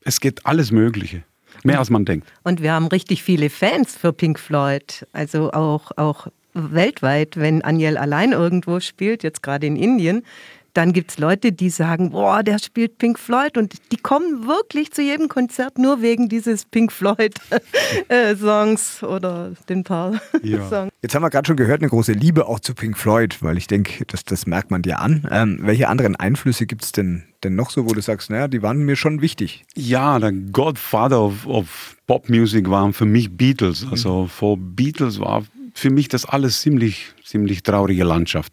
es 0.00 0.20
geht 0.20 0.44
alles 0.44 0.72
Mögliche. 0.72 1.22
Mehr 1.64 1.78
als 1.78 1.90
man 1.90 2.04
denkt. 2.04 2.32
Und 2.42 2.62
wir 2.62 2.72
haben 2.72 2.86
richtig 2.86 3.22
viele 3.22 3.48
Fans 3.48 3.96
für 3.96 4.12
Pink 4.12 4.40
Floyd. 4.40 5.06
Also 5.12 5.52
auch, 5.52 5.92
auch 5.96 6.26
weltweit, 6.54 7.36
wenn 7.36 7.62
Aniel 7.62 7.96
allein 7.96 8.32
irgendwo 8.32 8.80
spielt, 8.80 9.22
jetzt 9.22 9.42
gerade 9.42 9.66
in 9.66 9.76
Indien, 9.76 10.24
dann 10.74 10.92
gibt 10.92 11.12
es 11.12 11.18
Leute, 11.18 11.52
die 11.52 11.70
sagen, 11.70 12.10
boah, 12.10 12.42
der 12.42 12.58
spielt 12.58 12.98
Pink 12.98 13.18
Floyd 13.18 13.56
und 13.58 13.74
die 13.92 13.98
kommen 13.98 14.46
wirklich 14.46 14.92
zu 14.92 15.02
jedem 15.02 15.28
Konzert 15.28 15.78
nur 15.78 16.02
wegen 16.02 16.28
dieses 16.28 16.64
Pink 16.64 16.92
Floyd-Songs 16.92 19.02
oder 19.08 19.52
den 19.68 19.84
paar 19.84 20.20
Ja. 20.42 20.68
Songs. 20.68 20.92
Jetzt 21.02 21.14
haben 21.14 21.22
wir 21.22 21.30
gerade 21.30 21.46
schon 21.46 21.56
gehört, 21.56 21.80
eine 21.80 21.90
große 21.90 22.12
Liebe 22.12 22.46
auch 22.46 22.60
zu 22.60 22.74
Pink 22.74 22.96
Floyd, 22.96 23.42
weil 23.42 23.58
ich 23.58 23.66
denke, 23.66 24.04
das, 24.06 24.24
das 24.24 24.46
merkt 24.46 24.70
man 24.70 24.82
dir 24.82 25.00
an. 25.00 25.28
Ähm, 25.30 25.58
welche 25.62 25.88
anderen 25.88 26.16
Einflüsse 26.16 26.66
gibt 26.66 26.84
es 26.84 26.92
denn, 26.92 27.24
denn 27.44 27.54
noch 27.54 27.70
so, 27.70 27.88
wo 27.88 27.92
du 27.92 28.00
sagst, 28.00 28.30
naja, 28.30 28.48
die 28.48 28.62
waren 28.62 28.78
mir 28.78 28.96
schon 28.96 29.20
wichtig? 29.20 29.64
Ja, 29.74 30.18
der 30.18 30.32
Godfather 30.32 31.20
of, 31.20 31.46
of 31.46 31.96
Popmusik 32.06 32.70
waren 32.70 32.92
für 32.92 33.06
mich 33.06 33.36
Beatles. 33.36 33.86
Also 33.90 34.26
vor 34.26 34.56
Beatles 34.58 35.20
war 35.20 35.44
für 35.74 35.90
mich 35.90 36.08
das 36.08 36.24
alles 36.24 36.60
ziemlich, 36.60 37.12
ziemlich 37.24 37.62
traurige 37.62 38.04
Landschaft. 38.04 38.52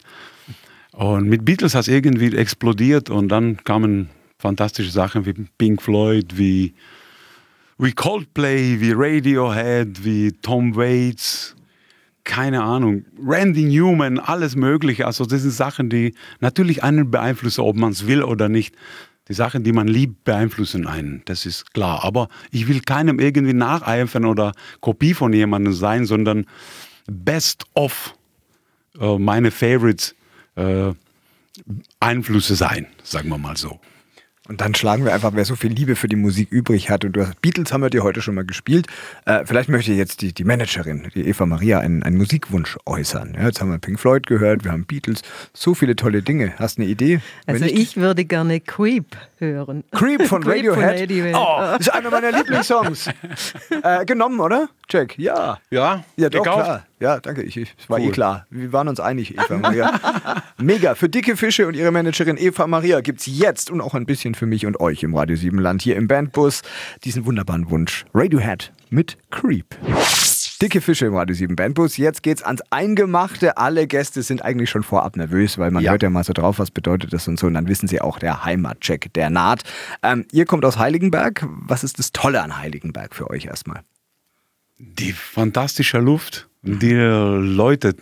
Und 1.00 1.30
mit 1.30 1.46
Beatles 1.46 1.76
hat 1.76 1.84
es 1.84 1.88
irgendwie 1.88 2.36
explodiert 2.36 3.10
und 3.10 3.30
dann 3.30 3.64
kamen 3.64 4.10
fantastische 4.38 4.92
Sachen 4.92 5.26
wie 5.26 5.32
Pink 5.58 5.82
Floyd, 5.82 6.38
wie, 6.38 6.74
wie 7.78 7.94
Coldplay, 7.94 8.82
wie 8.82 8.92
Radiohead, 8.94 10.04
wie 10.04 10.34
Tom 10.34 10.76
Waits, 10.76 11.56
keine 12.26 12.64
Ahnung, 12.64 13.06
Randy 13.26 13.64
Newman, 13.64 14.20
alles 14.20 14.58
Mögliche. 14.58 15.06
Also 15.06 15.26
das 15.26 15.44
sind 15.44 15.52
Sachen, 15.52 15.90
die 15.90 16.16
natürlich 16.42 16.84
einen 16.84 17.10
beeinflussen, 17.10 17.62
ob 17.62 17.78
man 17.78 17.94
es 17.94 18.06
will 18.06 18.22
oder 18.22 18.50
nicht. 18.50 18.76
Die 19.30 19.34
Sachen, 19.34 19.64
die 19.64 19.72
man 19.72 19.88
liebt, 19.88 20.26
beeinflussen 20.26 20.86
einen, 20.86 21.22
das 21.24 21.46
ist 21.46 21.74
klar. 21.74 22.04
Aber 22.04 22.28
ich 22.52 22.68
will 22.68 22.82
keinem 22.82 23.20
irgendwie 23.20 23.54
nacheifern 23.54 24.26
oder 24.26 24.52
Kopie 24.82 25.14
von 25.14 25.32
jemandem 25.32 25.72
sein, 25.72 26.04
sondern 26.06 26.46
best 27.08 27.64
of 27.74 28.16
äh, 29.00 29.18
meine 29.18 29.50
Favorites 29.52 30.14
äh, 30.60 30.94
Einflüsse 32.00 32.56
sein, 32.56 32.88
sagen 33.04 33.30
wir 33.30 33.38
mal 33.38 33.58
so. 33.58 33.80
Und 34.48 34.62
dann 34.62 34.74
schlagen 34.74 35.06
wir 35.06 35.14
einfach, 35.14 35.34
wer 35.36 35.46
so 35.46 35.56
viel 35.56 35.72
Liebe 35.72 35.96
für 35.96 36.08
die 36.08 36.16
Musik 36.16 36.52
übrig 36.52 36.90
hat. 36.90 37.06
Und 37.06 37.12
du 37.12 37.22
hast, 37.22 37.40
Beatles 37.40 37.72
haben 37.72 37.82
wir 37.82 37.92
dir 37.92 38.02
heute 38.02 38.20
schon 38.24 38.34
mal 38.34 38.44
gespielt. 38.46 38.88
Äh, 39.26 39.46
vielleicht 39.46 39.70
möchte 39.70 39.94
jetzt 39.94 40.22
die, 40.24 40.34
die 40.34 40.44
Managerin, 40.44 41.08
die 41.14 41.28
Eva 41.28 41.46
Maria, 41.46 41.78
einen, 41.82 42.02
einen 42.02 42.18
Musikwunsch 42.18 42.76
äußern. 42.88 43.36
Ja, 43.36 43.46
jetzt 43.46 43.62
haben 43.62 43.70
wir 43.70 43.78
Pink 43.78 44.00
Floyd 44.00 44.26
gehört, 44.26 44.64
wir 44.64 44.72
haben 44.72 44.86
Beatles, 44.86 45.22
so 45.54 45.76
viele 45.76 45.96
tolle 45.96 46.24
Dinge. 46.24 46.54
Hast 46.58 46.80
du 46.80 46.82
eine 46.82 46.90
Idee? 46.90 47.20
Also 47.46 47.62
Wenn 47.64 47.70
ich 47.78 47.96
würde 47.96 48.26
gerne 48.26 48.60
Creep 48.60 49.16
hören. 49.38 49.84
Creep 49.92 50.24
von 50.26 50.42
Creep 50.44 50.66
von 50.66 50.76
Radiohead. 50.76 51.02
Radiohead. 51.02 51.36
Oh, 51.36 51.78
ist 51.80 51.94
einer 51.94 52.10
meiner 52.10 52.32
Lieblingssongs. 52.32 53.08
äh, 53.84 54.04
genommen, 54.06 54.40
oder? 54.40 54.68
Jack, 54.90 55.16
ja. 55.20 55.60
Ja, 55.70 56.04
Ja, 56.18 56.30
doch, 56.32 56.42
Gekauft? 56.44 56.64
klar. 56.66 56.86
Ja, 57.00 57.20
danke. 57.20 57.44
Ich, 57.44 57.56
ich 57.56 57.74
war 57.88 58.00
eh 58.00 58.10
klar. 58.12 58.46
Wir 58.50 58.74
waren 58.74 58.88
uns 58.90 59.00
einig, 59.00 59.38
Eva 59.38 59.58
Maria. 59.58 60.44
Mega. 60.58 60.96
Für 60.96 61.08
dicke 61.08 61.38
Fische 61.38 61.66
und 61.68 61.76
ihre 61.76 61.92
Managerin 61.92 62.36
Eva 62.38 62.68
Maria 62.68 63.00
gibt's 63.02 63.26
jetzt 63.26 63.72
und 63.72 63.80
auch 63.80 63.94
ein 63.94 64.06
bisschen 64.06 64.36
für 64.36 64.46
mich 64.46 64.66
und 64.66 64.80
euch 64.82 65.04
im 65.04 65.16
Radio 65.16 65.38
7 65.38 65.58
Land 65.60 65.82
hier 65.82 65.96
im 65.96 66.08
Bandbus 66.10 66.62
diesen 67.06 67.26
wunderbaren 67.26 67.70
Wunsch. 67.70 68.06
Radiohead 68.14 68.74
mit 68.90 69.18
Creep. 69.32 69.78
Dicke 70.62 70.82
Fische 70.82 71.06
im 71.06 71.16
Radio 71.16 71.34
7 71.34 71.56
Bandbus. 71.56 71.96
Jetzt 71.96 72.22
geht's 72.22 72.44
ans 72.44 72.62
Eingemachte. 72.70 73.56
Alle 73.56 73.88
Gäste 73.88 74.22
sind 74.22 74.44
eigentlich 74.44 74.70
schon 74.70 74.84
vorab 74.84 75.16
nervös, 75.16 75.58
weil 75.58 75.72
man 75.72 75.82
Ja. 75.84 75.92
hört 75.92 76.04
ja 76.04 76.10
mal 76.10 76.26
so 76.26 76.34
drauf, 76.34 76.60
was 76.60 76.70
bedeutet 76.70 77.14
das 77.14 77.30
und 77.30 77.40
so. 77.40 77.48
Und 77.48 77.54
dann 77.54 77.70
wissen 77.70 77.88
sie 77.88 78.02
auch, 78.02 78.20
der 78.20 78.44
Heimatcheck, 78.44 79.14
der 79.14 79.30
naht. 79.30 79.64
Ähm, 80.04 80.26
ihr 80.34 80.46
kommt 80.46 80.66
aus 80.66 80.78
Heiligenberg. 80.78 81.46
Was 81.50 81.86
ist 81.86 81.98
das 81.98 82.12
Tolle 82.12 82.42
an 82.42 82.58
Heiligenberg 82.58 83.16
für 83.16 83.30
euch 83.30 83.46
erstmal? 83.46 83.84
Die 84.80 85.14
fantastische 85.14 86.00
Luft, 86.00 86.49
die 86.62 86.94
Leute 86.94 87.96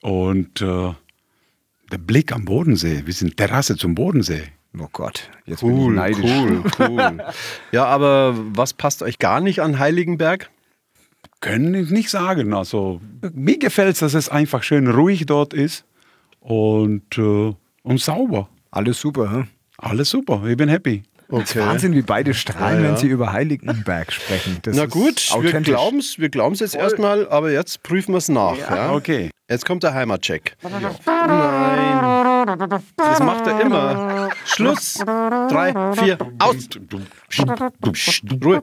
und 0.00 0.60
äh, 0.60 0.92
der 1.90 1.98
Blick 1.98 2.32
am 2.32 2.44
Bodensee. 2.44 3.02
Wir 3.04 3.12
sind 3.14 3.36
Terrasse 3.36 3.76
zum 3.76 3.94
Bodensee. 3.94 4.44
Oh 4.78 4.88
Gott, 4.90 5.30
jetzt 5.44 5.60
bin 5.60 5.76
ich 5.76 5.78
cool, 5.78 5.94
neidisch. 5.94 6.30
cool, 6.30 6.62
cool. 6.78 7.24
Ja, 7.72 7.84
aber 7.84 8.34
was 8.56 8.72
passt 8.72 9.02
euch 9.02 9.18
gar 9.18 9.40
nicht 9.40 9.60
an 9.60 9.78
Heiligenberg? 9.78 10.50
Können 11.40 11.74
ich 11.74 11.90
nicht 11.90 12.08
sagen. 12.08 12.54
Also 12.54 13.00
mir 13.34 13.58
gefällt 13.58 13.94
es, 13.94 13.98
dass 14.00 14.14
es 14.14 14.28
einfach 14.28 14.62
schön 14.62 14.88
ruhig 14.88 15.26
dort 15.26 15.52
ist 15.52 15.84
und, 16.40 17.18
äh, 17.18 17.54
und 17.82 18.00
sauber. 18.00 18.48
Alles 18.70 19.00
super, 19.00 19.30
hm? 19.30 19.48
Alles 19.76 20.08
super, 20.08 20.42
ich 20.46 20.56
bin 20.56 20.68
happy. 20.68 21.02
Das 21.40 21.50
ist 21.50 21.56
Wahnsinn, 21.56 21.94
wie 21.94 22.02
beide 22.02 22.34
strahlen, 22.34 22.78
Ja, 22.80 22.84
ja. 22.84 22.90
wenn 22.90 22.96
sie 22.98 23.08
über 23.08 23.32
Heiligenberg 23.32 24.12
sprechen. 24.12 24.58
Das 24.62 24.76
Na 24.76 24.84
ist 24.84 24.90
gut, 24.90 25.34
wir 25.40 25.60
glauben 25.60 25.98
es 25.98 26.18
wir 26.18 26.28
glauben's 26.28 26.60
jetzt 26.60 26.74
erstmal, 26.74 27.28
aber 27.28 27.50
jetzt 27.50 27.82
prüfen 27.82 28.12
wir 28.12 28.18
es 28.18 28.28
nach. 28.28 28.56
Ja, 28.56 28.92
Okay. 28.92 29.30
Jetzt 29.48 29.66
kommt 29.66 29.82
der 29.82 29.92
Heimatcheck. 29.92 30.56
Nein. 30.62 32.56
Das 32.96 33.20
macht 33.20 33.46
er 33.46 33.60
immer. 33.60 34.30
Schluss. 34.46 34.94
Drei, 35.04 35.94
vier, 35.94 36.16
aus. 36.38 36.68
Ruhe. 38.42 38.62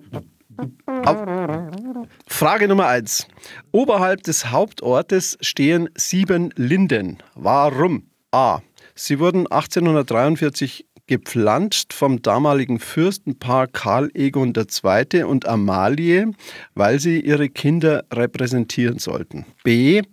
Frage 2.27 2.67
Nummer 2.67 2.87
eins. 2.87 3.27
Oberhalb 3.71 4.23
des 4.23 4.49
Hauptortes 4.51 5.37
stehen 5.41 5.89
sieben 5.95 6.51
Linden. 6.55 7.19
Warum? 7.35 8.09
A. 8.31 8.59
Sie 8.95 9.19
wurden 9.19 9.47
1843 9.49 10.87
gepflanzt 11.09 11.91
vom 11.91 12.21
damaligen 12.21 12.79
Fürstenpaar 12.79 13.65
Karl 13.65 14.11
Egon 14.13 14.53
II. 14.55 15.23
und 15.23 15.47
Amalie, 15.47 16.33
weil 16.75 16.99
sie 16.99 17.19
ihre 17.19 17.49
Kinder 17.49 18.03
repräsentieren 18.13 18.99
sollten. 18.99 19.47
B. 19.63 20.03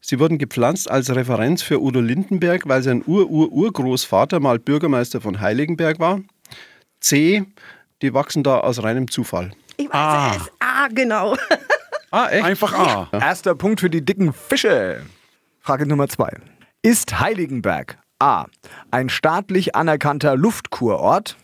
Sie 0.00 0.18
wurden 0.18 0.38
gepflanzt 0.38 0.90
als 0.90 1.14
Referenz 1.14 1.60
für 1.60 1.82
Udo 1.82 2.00
Lindenberg, 2.00 2.66
weil 2.66 2.82
sein 2.82 3.02
Ur-Ur-Urgroßvater 3.06 4.40
mal 4.40 4.58
Bürgermeister 4.58 5.20
von 5.20 5.38
Heiligenberg 5.38 6.00
war. 6.00 6.22
C. 7.00 7.44
Die 8.00 8.14
wachsen 8.14 8.42
da 8.42 8.60
aus 8.60 8.82
reinem 8.82 9.10
Zufall. 9.10 9.52
Ich 9.76 9.92
weiß 9.92 10.36
es. 10.40 10.52
Ah, 10.60 10.88
genau. 10.88 11.36
Ah, 12.10 12.28
echt? 12.30 12.42
Einfach 12.42 12.72
A. 12.72 13.10
Erster 13.12 13.54
Punkt 13.54 13.80
für 13.80 13.90
die 13.90 14.02
dicken 14.02 14.32
Fische. 14.32 15.02
Frage 15.60 15.84
Nummer 15.84 16.08
zwei. 16.08 16.32
Ist 16.80 17.20
Heiligenberg 17.20 17.98
A. 18.20 18.46
ein 18.90 19.08
staatlich 19.08 19.76
anerkannter 19.76 20.36
Luftkurort? 20.36 21.36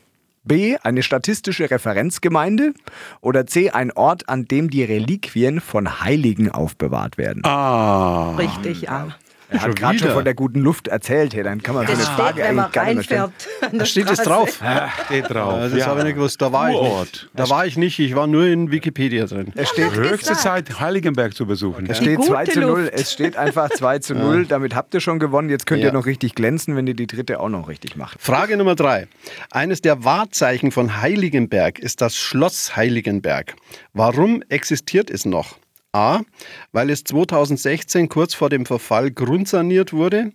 B. 0.42 0.76
eine 0.82 1.02
statistische 1.02 1.70
Referenzgemeinde? 1.70 2.74
Oder 3.20 3.46
C. 3.46 3.70
ein 3.70 3.92
Ort, 3.92 4.28
an 4.28 4.44
dem 4.44 4.68
die 4.70 4.84
Reliquien 4.84 5.60
von 5.60 6.00
Heiligen 6.00 6.50
aufbewahrt 6.50 7.16
werden? 7.16 7.44
Ah. 7.44 8.34
Richtig, 8.37 8.82
ja. 8.82 9.08
Er 9.50 9.61
hat 9.62 9.76
gerade 9.76 9.98
schon 9.98 10.11
von 10.11 10.24
der 10.24 10.35
guten 10.35 10.61
Luft 10.61 10.88
erzählt. 10.88 11.35
Hey, 11.35 11.42
dann 11.42 11.62
kann 11.62 11.74
man 11.74 11.87
so 11.87 11.92
eine 11.92 12.00
Das 12.00 12.07
steht, 12.09 12.18
Frage 12.18 12.42
wenn 12.42 12.54
man 12.54 12.64
eigentlich 12.64 12.72
gar 12.74 12.85
nicht 12.87 12.94
mehr 12.96 13.04
stellen. 13.04 13.20
reinfährt. 13.61 13.80
Da 13.80 13.85
steht 13.87 14.11
es 14.11 14.18
drauf. 14.22 14.61
Steht 15.07 15.30
drauf. 15.30 15.61
Ja, 15.62 15.68
das 15.68 15.87
habe 15.87 16.00
ich 16.00 16.04
nicht 16.07 16.14
gewusst. 16.16 16.40
Da 16.42 16.52
war 16.52 16.70
ich 16.70 16.80
nicht. 16.80 17.28
Da 17.35 17.48
war 17.50 17.66
ich 17.66 17.76
nicht. 17.76 17.98
Ich 17.98 18.14
war 18.14 18.26
nur 18.26 18.46
in 18.46 18.70
Wikipedia 18.70 19.26
drin. 19.26 19.52
Es 19.54 19.68
steht, 19.70 19.94
Höchste 19.94 20.35
Zeit, 20.35 20.80
Heiligenberg 20.80 21.35
zu 21.35 21.46
besuchen. 21.46 21.87
es 21.88 21.98
steht 21.98 22.16
gute 22.16 22.28
2 22.30 22.44
zu 22.46 22.61
0. 22.61 22.80
Luft. 22.83 22.92
Es 22.94 23.12
steht 23.12 23.37
einfach 23.37 23.70
2 23.70 23.98
zu 24.00 24.14
0. 24.16 24.46
Damit 24.46 24.74
habt 24.74 24.94
ihr 24.94 25.00
schon 25.00 25.18
gewonnen. 25.18 25.48
Jetzt 25.50 25.66
könnt 25.66 25.83
Ja. 25.83 25.88
ihr 25.88 25.92
noch 25.92 26.07
richtig 26.07 26.35
glänzen, 26.35 26.76
wenn 26.76 26.87
ihr 26.87 26.94
die 26.94 27.07
dritte 27.07 27.40
auch 27.40 27.48
noch 27.48 27.68
richtig 27.68 27.96
macht. 27.96 28.20
Frage 28.20 28.57
Nummer 28.57 28.74
drei. 28.74 29.07
Eines 29.50 29.80
der 29.83 30.04
Wahrzeichen 30.04 30.70
von 30.72 31.00
Heiligenberg 31.00 31.78
ist 31.78 32.00
das 32.00 32.16
Schloss 32.16 32.76
Heiligenberg. 32.76 33.54
Warum 33.92 34.42
existiert 34.48 35.11
es 35.11 35.24
noch? 35.24 35.57
A. 35.94 36.22
Weil 36.72 36.90
es 36.90 37.04
2016 37.04 38.09
kurz 38.09 38.35
vor 38.35 38.50
dem 38.50 38.66
Verfall 38.66 39.11
grundsaniert 39.11 39.92
wurde. 39.92 40.33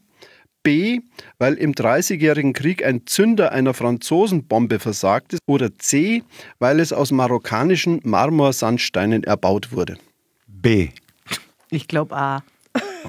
B. 0.64 1.02
Weil 1.38 1.56
im 1.56 1.74
Dreißigjährigen 1.74 2.54
Krieg 2.54 2.84
ein 2.84 3.06
Zünder 3.06 3.52
einer 3.52 3.74
Franzosenbombe 3.74 4.80
versagte. 4.80 5.38
Oder 5.46 5.78
C. 5.78 6.24
Weil 6.60 6.80
es 6.80 6.94
aus 6.94 7.12
marokkanischen 7.12 8.00
Marmorsandsteinen 8.04 9.24
erbaut 9.24 9.72
wurde. 9.72 9.98
B. 10.48 10.90
Ich 11.70 11.88
glaube 11.88 12.16
A. 12.16 12.44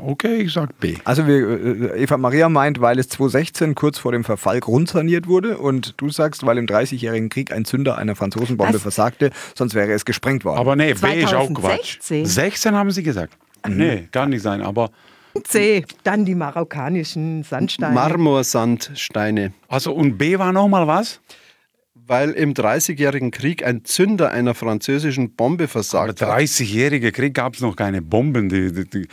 Okay, 0.01 0.43
ich 0.43 0.53
sag 0.53 0.79
B. 0.79 0.97
Also 1.05 1.27
wir, 1.27 1.95
äh, 1.95 2.03
Eva 2.03 2.17
Maria 2.17 2.49
meint, 2.49 2.81
weil 2.81 2.99
es 2.99 3.09
2016 3.09 3.75
kurz 3.75 3.99
vor 3.99 4.13
dem 4.13 4.25
Verfall 4.25 4.61
grundsaniert 4.61 5.27
wurde 5.27 5.59
und 5.59 5.95
du 5.97 6.11
sagst, 6.11 6.45
weil 6.47 6.59
im 6.59 6.67
30-jährigen 6.67 7.29
Krieg 7.29 7.53
ein 7.53 7.65
Zünder 7.65 7.99
einer 7.99 8.17
Franzosenbombe 8.17 8.75
Was? 8.75 8.83
versagte, 8.83 9.31
sonst 9.55 9.75
wäre 9.75 9.93
es 9.93 10.05
gesprengt 10.05 10.45
worden. 10.45 10.59
Aber 10.59 10.77
nee, 10.77 10.95
B 10.95 11.23
ist 11.23 11.35
auch 11.35 11.53
Quatsch. 11.53 12.01
2016. 12.01 12.27
16 12.27 12.75
haben 12.75 12.91
sie 12.91 13.03
gesagt. 13.03 13.37
Nee, 13.69 14.09
kann 14.11 14.31
nicht 14.31 14.43
sein. 14.43 14.63
Aber 14.63 14.91
C. 15.45 15.85
Dann 16.03 16.25
die 16.25 16.35
marokkanischen 16.35 17.43
Sandsteine. 17.43 17.95
Marmorsandsteine. 17.95 19.53
also 19.69 19.93
und 19.93 20.19
B 20.19 20.39
war 20.39 20.53
noch 20.53 20.69
mal 20.69 20.87
was? 20.87 21.21
Weil 22.11 22.33
im 22.33 22.55
Dreißigjährigen 22.55 23.31
Krieg 23.31 23.65
ein 23.65 23.85
Zünder 23.85 24.33
einer 24.33 24.57
französischen 24.57 25.37
Bombe 25.37 25.65
Aber 25.65 25.69
versagt 25.69 26.21
hat. 26.21 26.29
30-jährige 26.29 27.13
Krieg 27.13 27.35
gab 27.35 27.55
es 27.55 27.61
noch 27.61 27.77
keine 27.77 28.03
Bomben. 28.03 28.49
Die, 28.49 28.73
die, 28.73 28.91
die, 28.91 29.07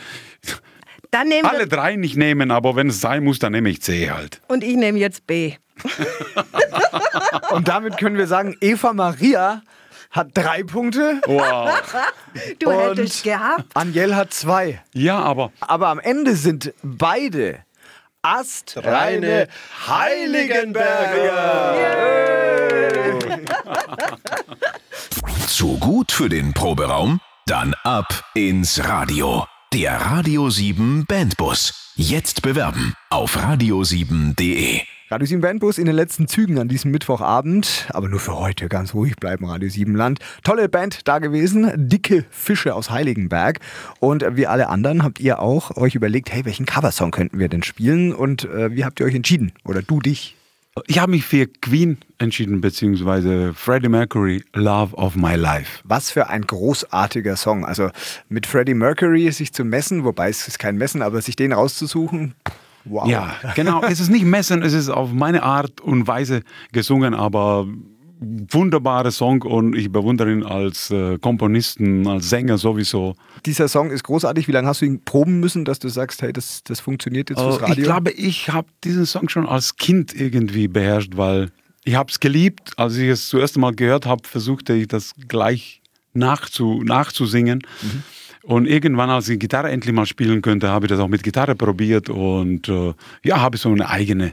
Dann 1.12 1.28
nehmen 1.28 1.48
alle 1.48 1.68
drei 1.68 1.94
nicht 1.94 2.16
nehmen, 2.16 2.50
aber 2.50 2.74
wenn 2.74 2.88
es 2.88 3.00
sein 3.00 3.22
muss, 3.22 3.38
dann 3.38 3.52
nehme 3.52 3.70
ich 3.70 3.80
C 3.82 4.10
halt. 4.10 4.40
und 4.48 4.64
ich 4.64 4.74
nehme 4.74 4.98
jetzt 4.98 5.28
B. 5.28 5.52
Und 7.52 7.68
damit 7.68 7.98
können 7.98 8.16
wir 8.18 8.26
sagen, 8.26 8.56
Eva 8.60 8.92
Maria 8.92 9.62
hat 10.10 10.30
drei 10.34 10.64
Punkte, 10.64 11.20
Wow. 11.26 11.70
Du 12.58 12.68
Und- 12.70 12.80
hättest 12.80 13.22
gehabt. 13.22 13.64
Angel 13.74 14.16
hat 14.16 14.34
zwei. 14.34 14.82
ja, 14.92 15.20
aber 15.20 15.52
Aber 15.60 15.86
am 15.86 16.00
Ende 16.00 16.34
sind 16.34 16.74
beide 16.82 17.60
astreine 18.22 19.46
Heiligenberger. 19.86 22.57
Zu 25.46 25.78
gut 25.78 26.12
für 26.12 26.28
den 26.28 26.52
Proberaum? 26.52 27.20
Dann 27.46 27.74
ab 27.84 28.24
ins 28.34 28.84
Radio. 28.84 29.46
Der 29.72 30.00
Radio 30.00 30.50
7 30.50 31.06
Bandbus. 31.06 31.92
Jetzt 31.96 32.42
bewerben 32.42 32.94
auf 33.10 33.36
radio7.de. 33.36 34.80
Radio 35.10 35.26
7 35.26 35.40
Bandbus 35.40 35.78
in 35.78 35.86
den 35.86 35.94
letzten 35.94 36.28
Zügen 36.28 36.58
an 36.58 36.68
diesem 36.68 36.90
Mittwochabend, 36.90 37.88
aber 37.90 38.08
nur 38.08 38.20
für 38.20 38.36
heute 38.36 38.68
ganz 38.68 38.92
ruhig 38.92 39.16
bleiben, 39.16 39.46
Radio 39.46 39.68
7 39.70 39.94
Land. 39.94 40.20
Tolle 40.44 40.68
Band 40.68 41.08
da 41.08 41.18
gewesen, 41.18 41.88
dicke 41.88 42.26
Fische 42.30 42.74
aus 42.74 42.90
Heiligenberg. 42.90 43.60
Und 44.00 44.24
wie 44.36 44.46
alle 44.46 44.68
anderen 44.68 45.02
habt 45.02 45.18
ihr 45.20 45.40
auch 45.40 45.76
euch 45.76 45.94
überlegt, 45.94 46.30
hey, 46.30 46.44
welchen 46.44 46.66
Coversong 46.66 47.10
könnten 47.10 47.38
wir 47.38 47.48
denn 47.48 47.62
spielen? 47.62 48.14
Und 48.14 48.44
äh, 48.44 48.74
wie 48.74 48.84
habt 48.84 49.00
ihr 49.00 49.06
euch 49.06 49.14
entschieden? 49.14 49.52
Oder 49.64 49.80
du 49.80 50.00
dich? 50.00 50.37
Ich 50.86 50.98
habe 50.98 51.10
mich 51.12 51.24
für 51.24 51.46
Queen 51.46 51.98
entschieden, 52.18 52.60
beziehungsweise 52.60 53.54
Freddie 53.54 53.88
Mercury, 53.88 54.44
Love 54.54 54.94
of 54.94 55.16
My 55.16 55.34
Life. 55.34 55.80
Was 55.84 56.10
für 56.10 56.28
ein 56.28 56.42
großartiger 56.42 57.36
Song. 57.36 57.64
Also 57.64 57.90
mit 58.28 58.46
Freddie 58.46 58.74
Mercury 58.74 59.30
sich 59.32 59.52
zu 59.52 59.64
messen, 59.64 60.04
wobei 60.04 60.28
es 60.28 60.46
ist 60.48 60.58
kein 60.58 60.76
Messen, 60.76 61.02
aber 61.02 61.22
sich 61.22 61.36
den 61.36 61.52
rauszusuchen, 61.52 62.34
wow. 62.84 63.08
Ja, 63.08 63.34
genau. 63.54 63.82
es 63.82 64.00
ist 64.00 64.10
nicht 64.10 64.24
Messen, 64.24 64.62
es 64.62 64.72
ist 64.72 64.88
auf 64.88 65.12
meine 65.12 65.42
Art 65.42 65.80
und 65.80 66.06
Weise 66.06 66.42
gesungen, 66.72 67.14
aber 67.14 67.66
wunderbarer 68.20 69.10
Song 69.10 69.42
und 69.42 69.76
ich 69.76 69.90
bewundere 69.90 70.32
ihn 70.32 70.42
als 70.42 70.90
äh, 70.90 71.18
Komponisten, 71.18 72.06
als 72.06 72.28
Sänger 72.30 72.58
sowieso. 72.58 73.14
Dieser 73.46 73.68
Song 73.68 73.90
ist 73.90 74.02
großartig. 74.04 74.48
Wie 74.48 74.52
lange 74.52 74.68
hast 74.68 74.80
du 74.80 74.86
ihn 74.86 75.04
proben 75.04 75.40
müssen, 75.40 75.64
dass 75.64 75.78
du 75.78 75.88
sagst, 75.88 76.22
hey, 76.22 76.32
das, 76.32 76.62
das 76.64 76.80
funktioniert 76.80 77.30
jetzt 77.30 77.40
fürs 77.40 77.58
Äh, 77.58 77.62
Radio? 77.64 77.76
Ich 77.76 77.84
glaube, 77.84 78.10
ich 78.10 78.48
habe 78.50 78.68
diesen 78.84 79.06
Song 79.06 79.28
schon 79.28 79.46
als 79.46 79.76
Kind 79.76 80.14
irgendwie 80.14 80.68
beherrscht, 80.68 81.16
weil 81.16 81.50
ich 81.84 81.94
habe 81.94 82.10
es 82.10 82.20
geliebt. 82.20 82.72
Als 82.76 82.96
ich 82.96 83.08
es 83.08 83.28
zuerst 83.28 83.56
Mal 83.56 83.74
gehört 83.74 84.06
habe, 84.06 84.26
versuchte 84.26 84.74
ich 84.74 84.88
das 84.88 85.14
gleich 85.28 85.80
nachzu, 86.12 86.82
nachzusingen. 86.84 87.62
Und 88.42 88.66
irgendwann, 88.66 89.10
als 89.10 89.28
ich 89.28 89.38
Gitarre 89.38 89.70
endlich 89.70 89.94
mal 89.94 90.06
spielen 90.06 90.42
könnte, 90.42 90.68
habe 90.68 90.86
ich 90.86 90.90
das 90.90 91.00
auch 91.00 91.08
mit 91.08 91.22
Gitarre 91.22 91.54
probiert 91.54 92.08
und 92.08 92.68
äh, 92.68 92.94
ja, 93.22 93.40
habe 93.40 93.58
so 93.58 93.70
eine 93.70 93.88
eigene 93.88 94.32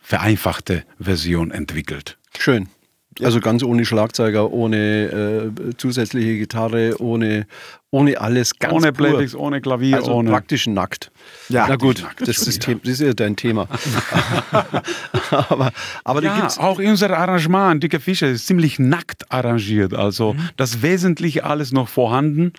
vereinfachte 0.00 0.84
Version 1.00 1.50
entwickelt. 1.50 2.18
Schön. 2.38 2.68
Also 3.22 3.40
ganz 3.40 3.62
ohne 3.62 3.84
Schlagzeuger, 3.86 4.52
ohne 4.52 5.50
äh, 5.56 5.76
zusätzliche 5.78 6.36
Gitarre, 6.38 7.00
ohne, 7.00 7.46
ohne 7.90 8.20
alles, 8.20 8.58
ganz 8.58 8.74
ohne. 8.74 8.92
Playbacks, 8.92 9.34
ohne 9.34 9.60
Klavier, 9.60 9.96
Also 9.96 10.12
ohne. 10.12 10.30
praktisch 10.30 10.66
nackt. 10.66 11.10
Ja, 11.48 11.66
Na 11.68 11.76
gut, 11.76 12.02
nackt, 12.02 12.28
das 12.28 12.46
ist, 12.46 12.60
Thema, 12.62 12.80
das 12.84 12.92
ist 12.94 13.00
ja 13.00 13.14
dein 13.14 13.34
Thema. 13.36 13.68
aber 15.30 15.72
aber 16.04 16.20
da 16.20 16.28
Ja, 16.28 16.40
gibt's 16.40 16.58
auch 16.58 16.78
unser 16.78 17.16
Arrangement, 17.16 17.82
Dicke 17.82 18.00
Fische, 18.00 18.26
ist 18.26 18.46
ziemlich 18.46 18.78
nackt 18.78 19.30
arrangiert. 19.30 19.94
Also 19.94 20.34
Mhm. 20.34 20.48
das 20.56 20.82
Wesentliche 20.82 21.44
alles 21.44 21.72
noch 21.72 21.88
vorhanden 21.88 22.52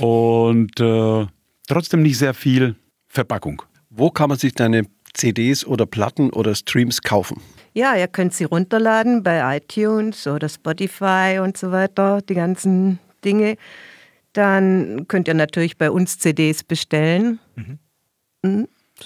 und 0.00 0.78
äh, 0.80 1.26
trotzdem 1.68 2.02
nicht 2.02 2.18
sehr 2.18 2.34
viel 2.34 2.74
Verpackung. 3.08 3.62
Wo 3.90 4.10
kann 4.10 4.28
man 4.28 4.38
sich 4.38 4.54
deine 4.54 4.84
CDs 5.14 5.64
oder 5.66 5.86
Platten 5.86 6.30
oder 6.30 6.54
Streams 6.54 7.02
kaufen? 7.02 7.40
Ja, 7.72 7.94
ihr 7.96 8.08
könnt 8.08 8.34
sie 8.34 8.44
runterladen 8.44 9.22
bei 9.22 9.56
iTunes 9.56 10.26
oder 10.26 10.48
Spotify 10.48 11.38
und 11.42 11.56
so 11.56 11.70
weiter, 11.70 12.20
die 12.22 12.34
ganzen 12.34 12.98
Dinge. 13.24 13.56
Dann 14.32 15.06
könnt 15.08 15.28
ihr 15.28 15.34
natürlich 15.34 15.78
bei 15.78 15.90
uns 15.90 16.18
CDs 16.18 16.64
bestellen. 16.64 17.38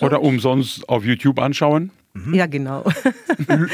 Oder 0.00 0.22
umsonst 0.22 0.88
auf 0.88 1.04
YouTube 1.04 1.38
anschauen. 1.38 1.90
Ja, 2.32 2.46
genau. 2.46 2.84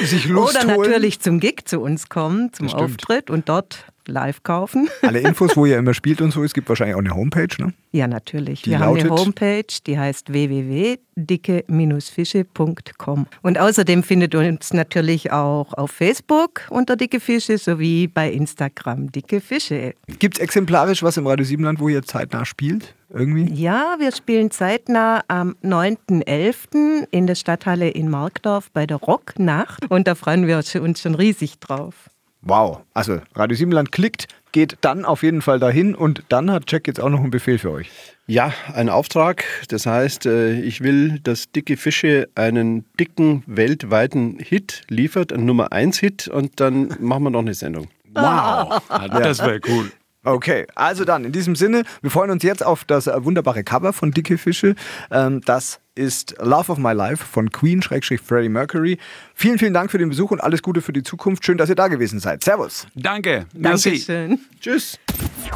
sich 0.02 0.26
Lust 0.26 0.56
Oder 0.56 0.74
holen. 0.74 0.90
natürlich 0.90 1.20
zum 1.20 1.40
Gig 1.40 1.62
zu 1.66 1.80
uns 1.80 2.08
kommen, 2.08 2.52
zum. 2.52 2.68
Auftritt 2.68 3.28
und 3.28 3.48
dort 3.48 3.84
live 4.10 4.42
kaufen. 4.42 4.88
Alle 5.02 5.20
Infos, 5.20 5.56
wo 5.56 5.66
ihr 5.66 5.78
immer 5.78 5.94
spielt 5.94 6.20
und 6.20 6.32
so, 6.32 6.42
es 6.44 6.52
gibt 6.52 6.68
wahrscheinlich 6.68 6.94
auch 6.94 7.00
eine 7.00 7.14
Homepage, 7.14 7.48
ne? 7.58 7.72
Ja, 7.92 8.06
natürlich. 8.06 8.62
Die 8.62 8.70
Wir 8.70 8.78
haben 8.80 8.96
eine 8.96 9.08
lautet? 9.08 9.26
Homepage, 9.26 9.64
die 9.86 9.98
heißt 9.98 10.32
www.dicke-fische.com. 10.32 13.26
Und 13.42 13.58
außerdem 13.58 14.02
findet 14.02 14.34
ihr 14.34 14.40
uns 14.40 14.72
natürlich 14.72 15.32
auch 15.32 15.74
auf 15.74 15.90
Facebook 15.90 16.62
unter 16.70 16.96
Dicke 16.96 17.20
Fische 17.20 17.58
sowie 17.58 18.06
bei 18.06 18.30
Instagram 18.30 19.10
Dicke 19.10 19.40
Fische. 19.40 19.94
Gibt 20.18 20.38
es 20.38 20.42
exemplarisch 20.42 21.02
was 21.02 21.16
im 21.16 21.26
Radio 21.26 21.44
Siebenland, 21.44 21.80
wo 21.80 21.88
ihr 21.88 22.02
zeitnah 22.02 22.44
spielt? 22.44 22.94
Irgendwie? 23.12 23.52
Ja, 23.52 23.96
wir 23.98 24.12
spielen 24.12 24.52
zeitnah 24.52 25.24
am 25.26 25.56
9.11. 25.64 27.08
in 27.10 27.26
der 27.26 27.34
Stadthalle 27.34 27.88
in 27.88 28.08
Markdorf 28.08 28.70
bei 28.70 28.86
der 28.86 28.98
Rocknacht. 28.98 29.90
Und 29.90 30.06
da 30.06 30.14
freuen 30.14 30.46
wir 30.46 30.58
uns 30.58 31.00
schon 31.00 31.16
riesig 31.16 31.58
drauf. 31.58 32.08
Wow. 32.42 32.80
Also 32.94 33.20
Radio 33.34 33.56
Siebenland 33.56 33.92
klickt, 33.92 34.26
geht 34.52 34.78
dann 34.80 35.04
auf 35.04 35.22
jeden 35.22 35.42
Fall 35.42 35.58
dahin 35.58 35.94
und 35.94 36.22
dann 36.28 36.50
hat 36.50 36.70
Jack 36.70 36.86
jetzt 36.86 37.00
auch 37.00 37.10
noch 37.10 37.20
einen 37.20 37.30
Befehl 37.30 37.58
für 37.58 37.70
euch. 37.70 37.90
Ja, 38.26 38.52
ein 38.72 38.88
Auftrag. 38.88 39.44
Das 39.68 39.86
heißt, 39.86 40.26
äh, 40.26 40.60
ich 40.60 40.80
will, 40.82 41.18
dass 41.20 41.50
Dicke 41.50 41.76
Fische 41.76 42.28
einen 42.34 42.84
dicken 42.98 43.42
weltweiten 43.46 44.38
Hit 44.38 44.82
liefert, 44.88 45.32
einen 45.32 45.44
Nummer 45.44 45.72
1 45.72 45.98
Hit 45.98 46.28
und 46.28 46.60
dann 46.60 46.96
machen 47.00 47.24
wir 47.24 47.30
noch 47.30 47.40
eine 47.40 47.54
Sendung. 47.54 47.88
Wow, 48.12 48.82
das 48.88 49.38
wäre 49.40 49.60
cool. 49.68 49.92
Okay, 50.22 50.66
also 50.74 51.04
dann 51.04 51.24
in 51.24 51.32
diesem 51.32 51.56
Sinne, 51.56 51.84
wir 52.02 52.10
freuen 52.10 52.30
uns 52.30 52.42
jetzt 52.42 52.64
auf 52.64 52.84
das 52.84 53.06
äh, 53.06 53.24
wunderbare 53.24 53.64
Cover 53.64 53.94
von 53.94 54.10
Dicke 54.10 54.36
Fische. 54.36 54.74
Ähm, 55.10 55.40
das 55.46 55.80
ist 55.94 56.34
Love 56.38 56.72
of 56.72 56.78
My 56.78 56.92
Life 56.92 57.24
von 57.24 57.50
Queen 57.50 57.80
Schrägstrich 57.80 58.20
Freddie 58.20 58.50
Mercury. 58.50 58.98
Vielen, 59.34 59.58
vielen 59.58 59.72
Dank 59.72 59.90
für 59.90 59.98
den 59.98 60.10
Besuch 60.10 60.30
und 60.30 60.40
alles 60.40 60.62
Gute 60.62 60.82
für 60.82 60.92
die 60.92 61.02
Zukunft. 61.02 61.44
Schön, 61.44 61.56
dass 61.56 61.70
ihr 61.70 61.74
da 61.74 61.88
gewesen 61.88 62.20
seid. 62.20 62.44
Servus. 62.44 62.86
Danke. 62.94 63.46
Merci. 63.54 63.90
Dankeschön. 63.90 64.40
Tschüss. 64.60 64.98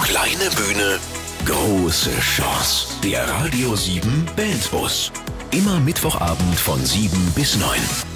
Kleine 0.03 0.51
Bühne, 0.57 0.99
große 1.45 2.19
Chance. 2.21 3.01
Der 3.03 3.29
Radio 3.29 3.77
7 3.77 4.27
Bandbus. 4.35 5.13
Immer 5.51 5.79
Mittwochabend 5.81 6.55
von 6.57 6.83
7 6.83 7.11
bis 7.35 7.57
9. 7.59 8.14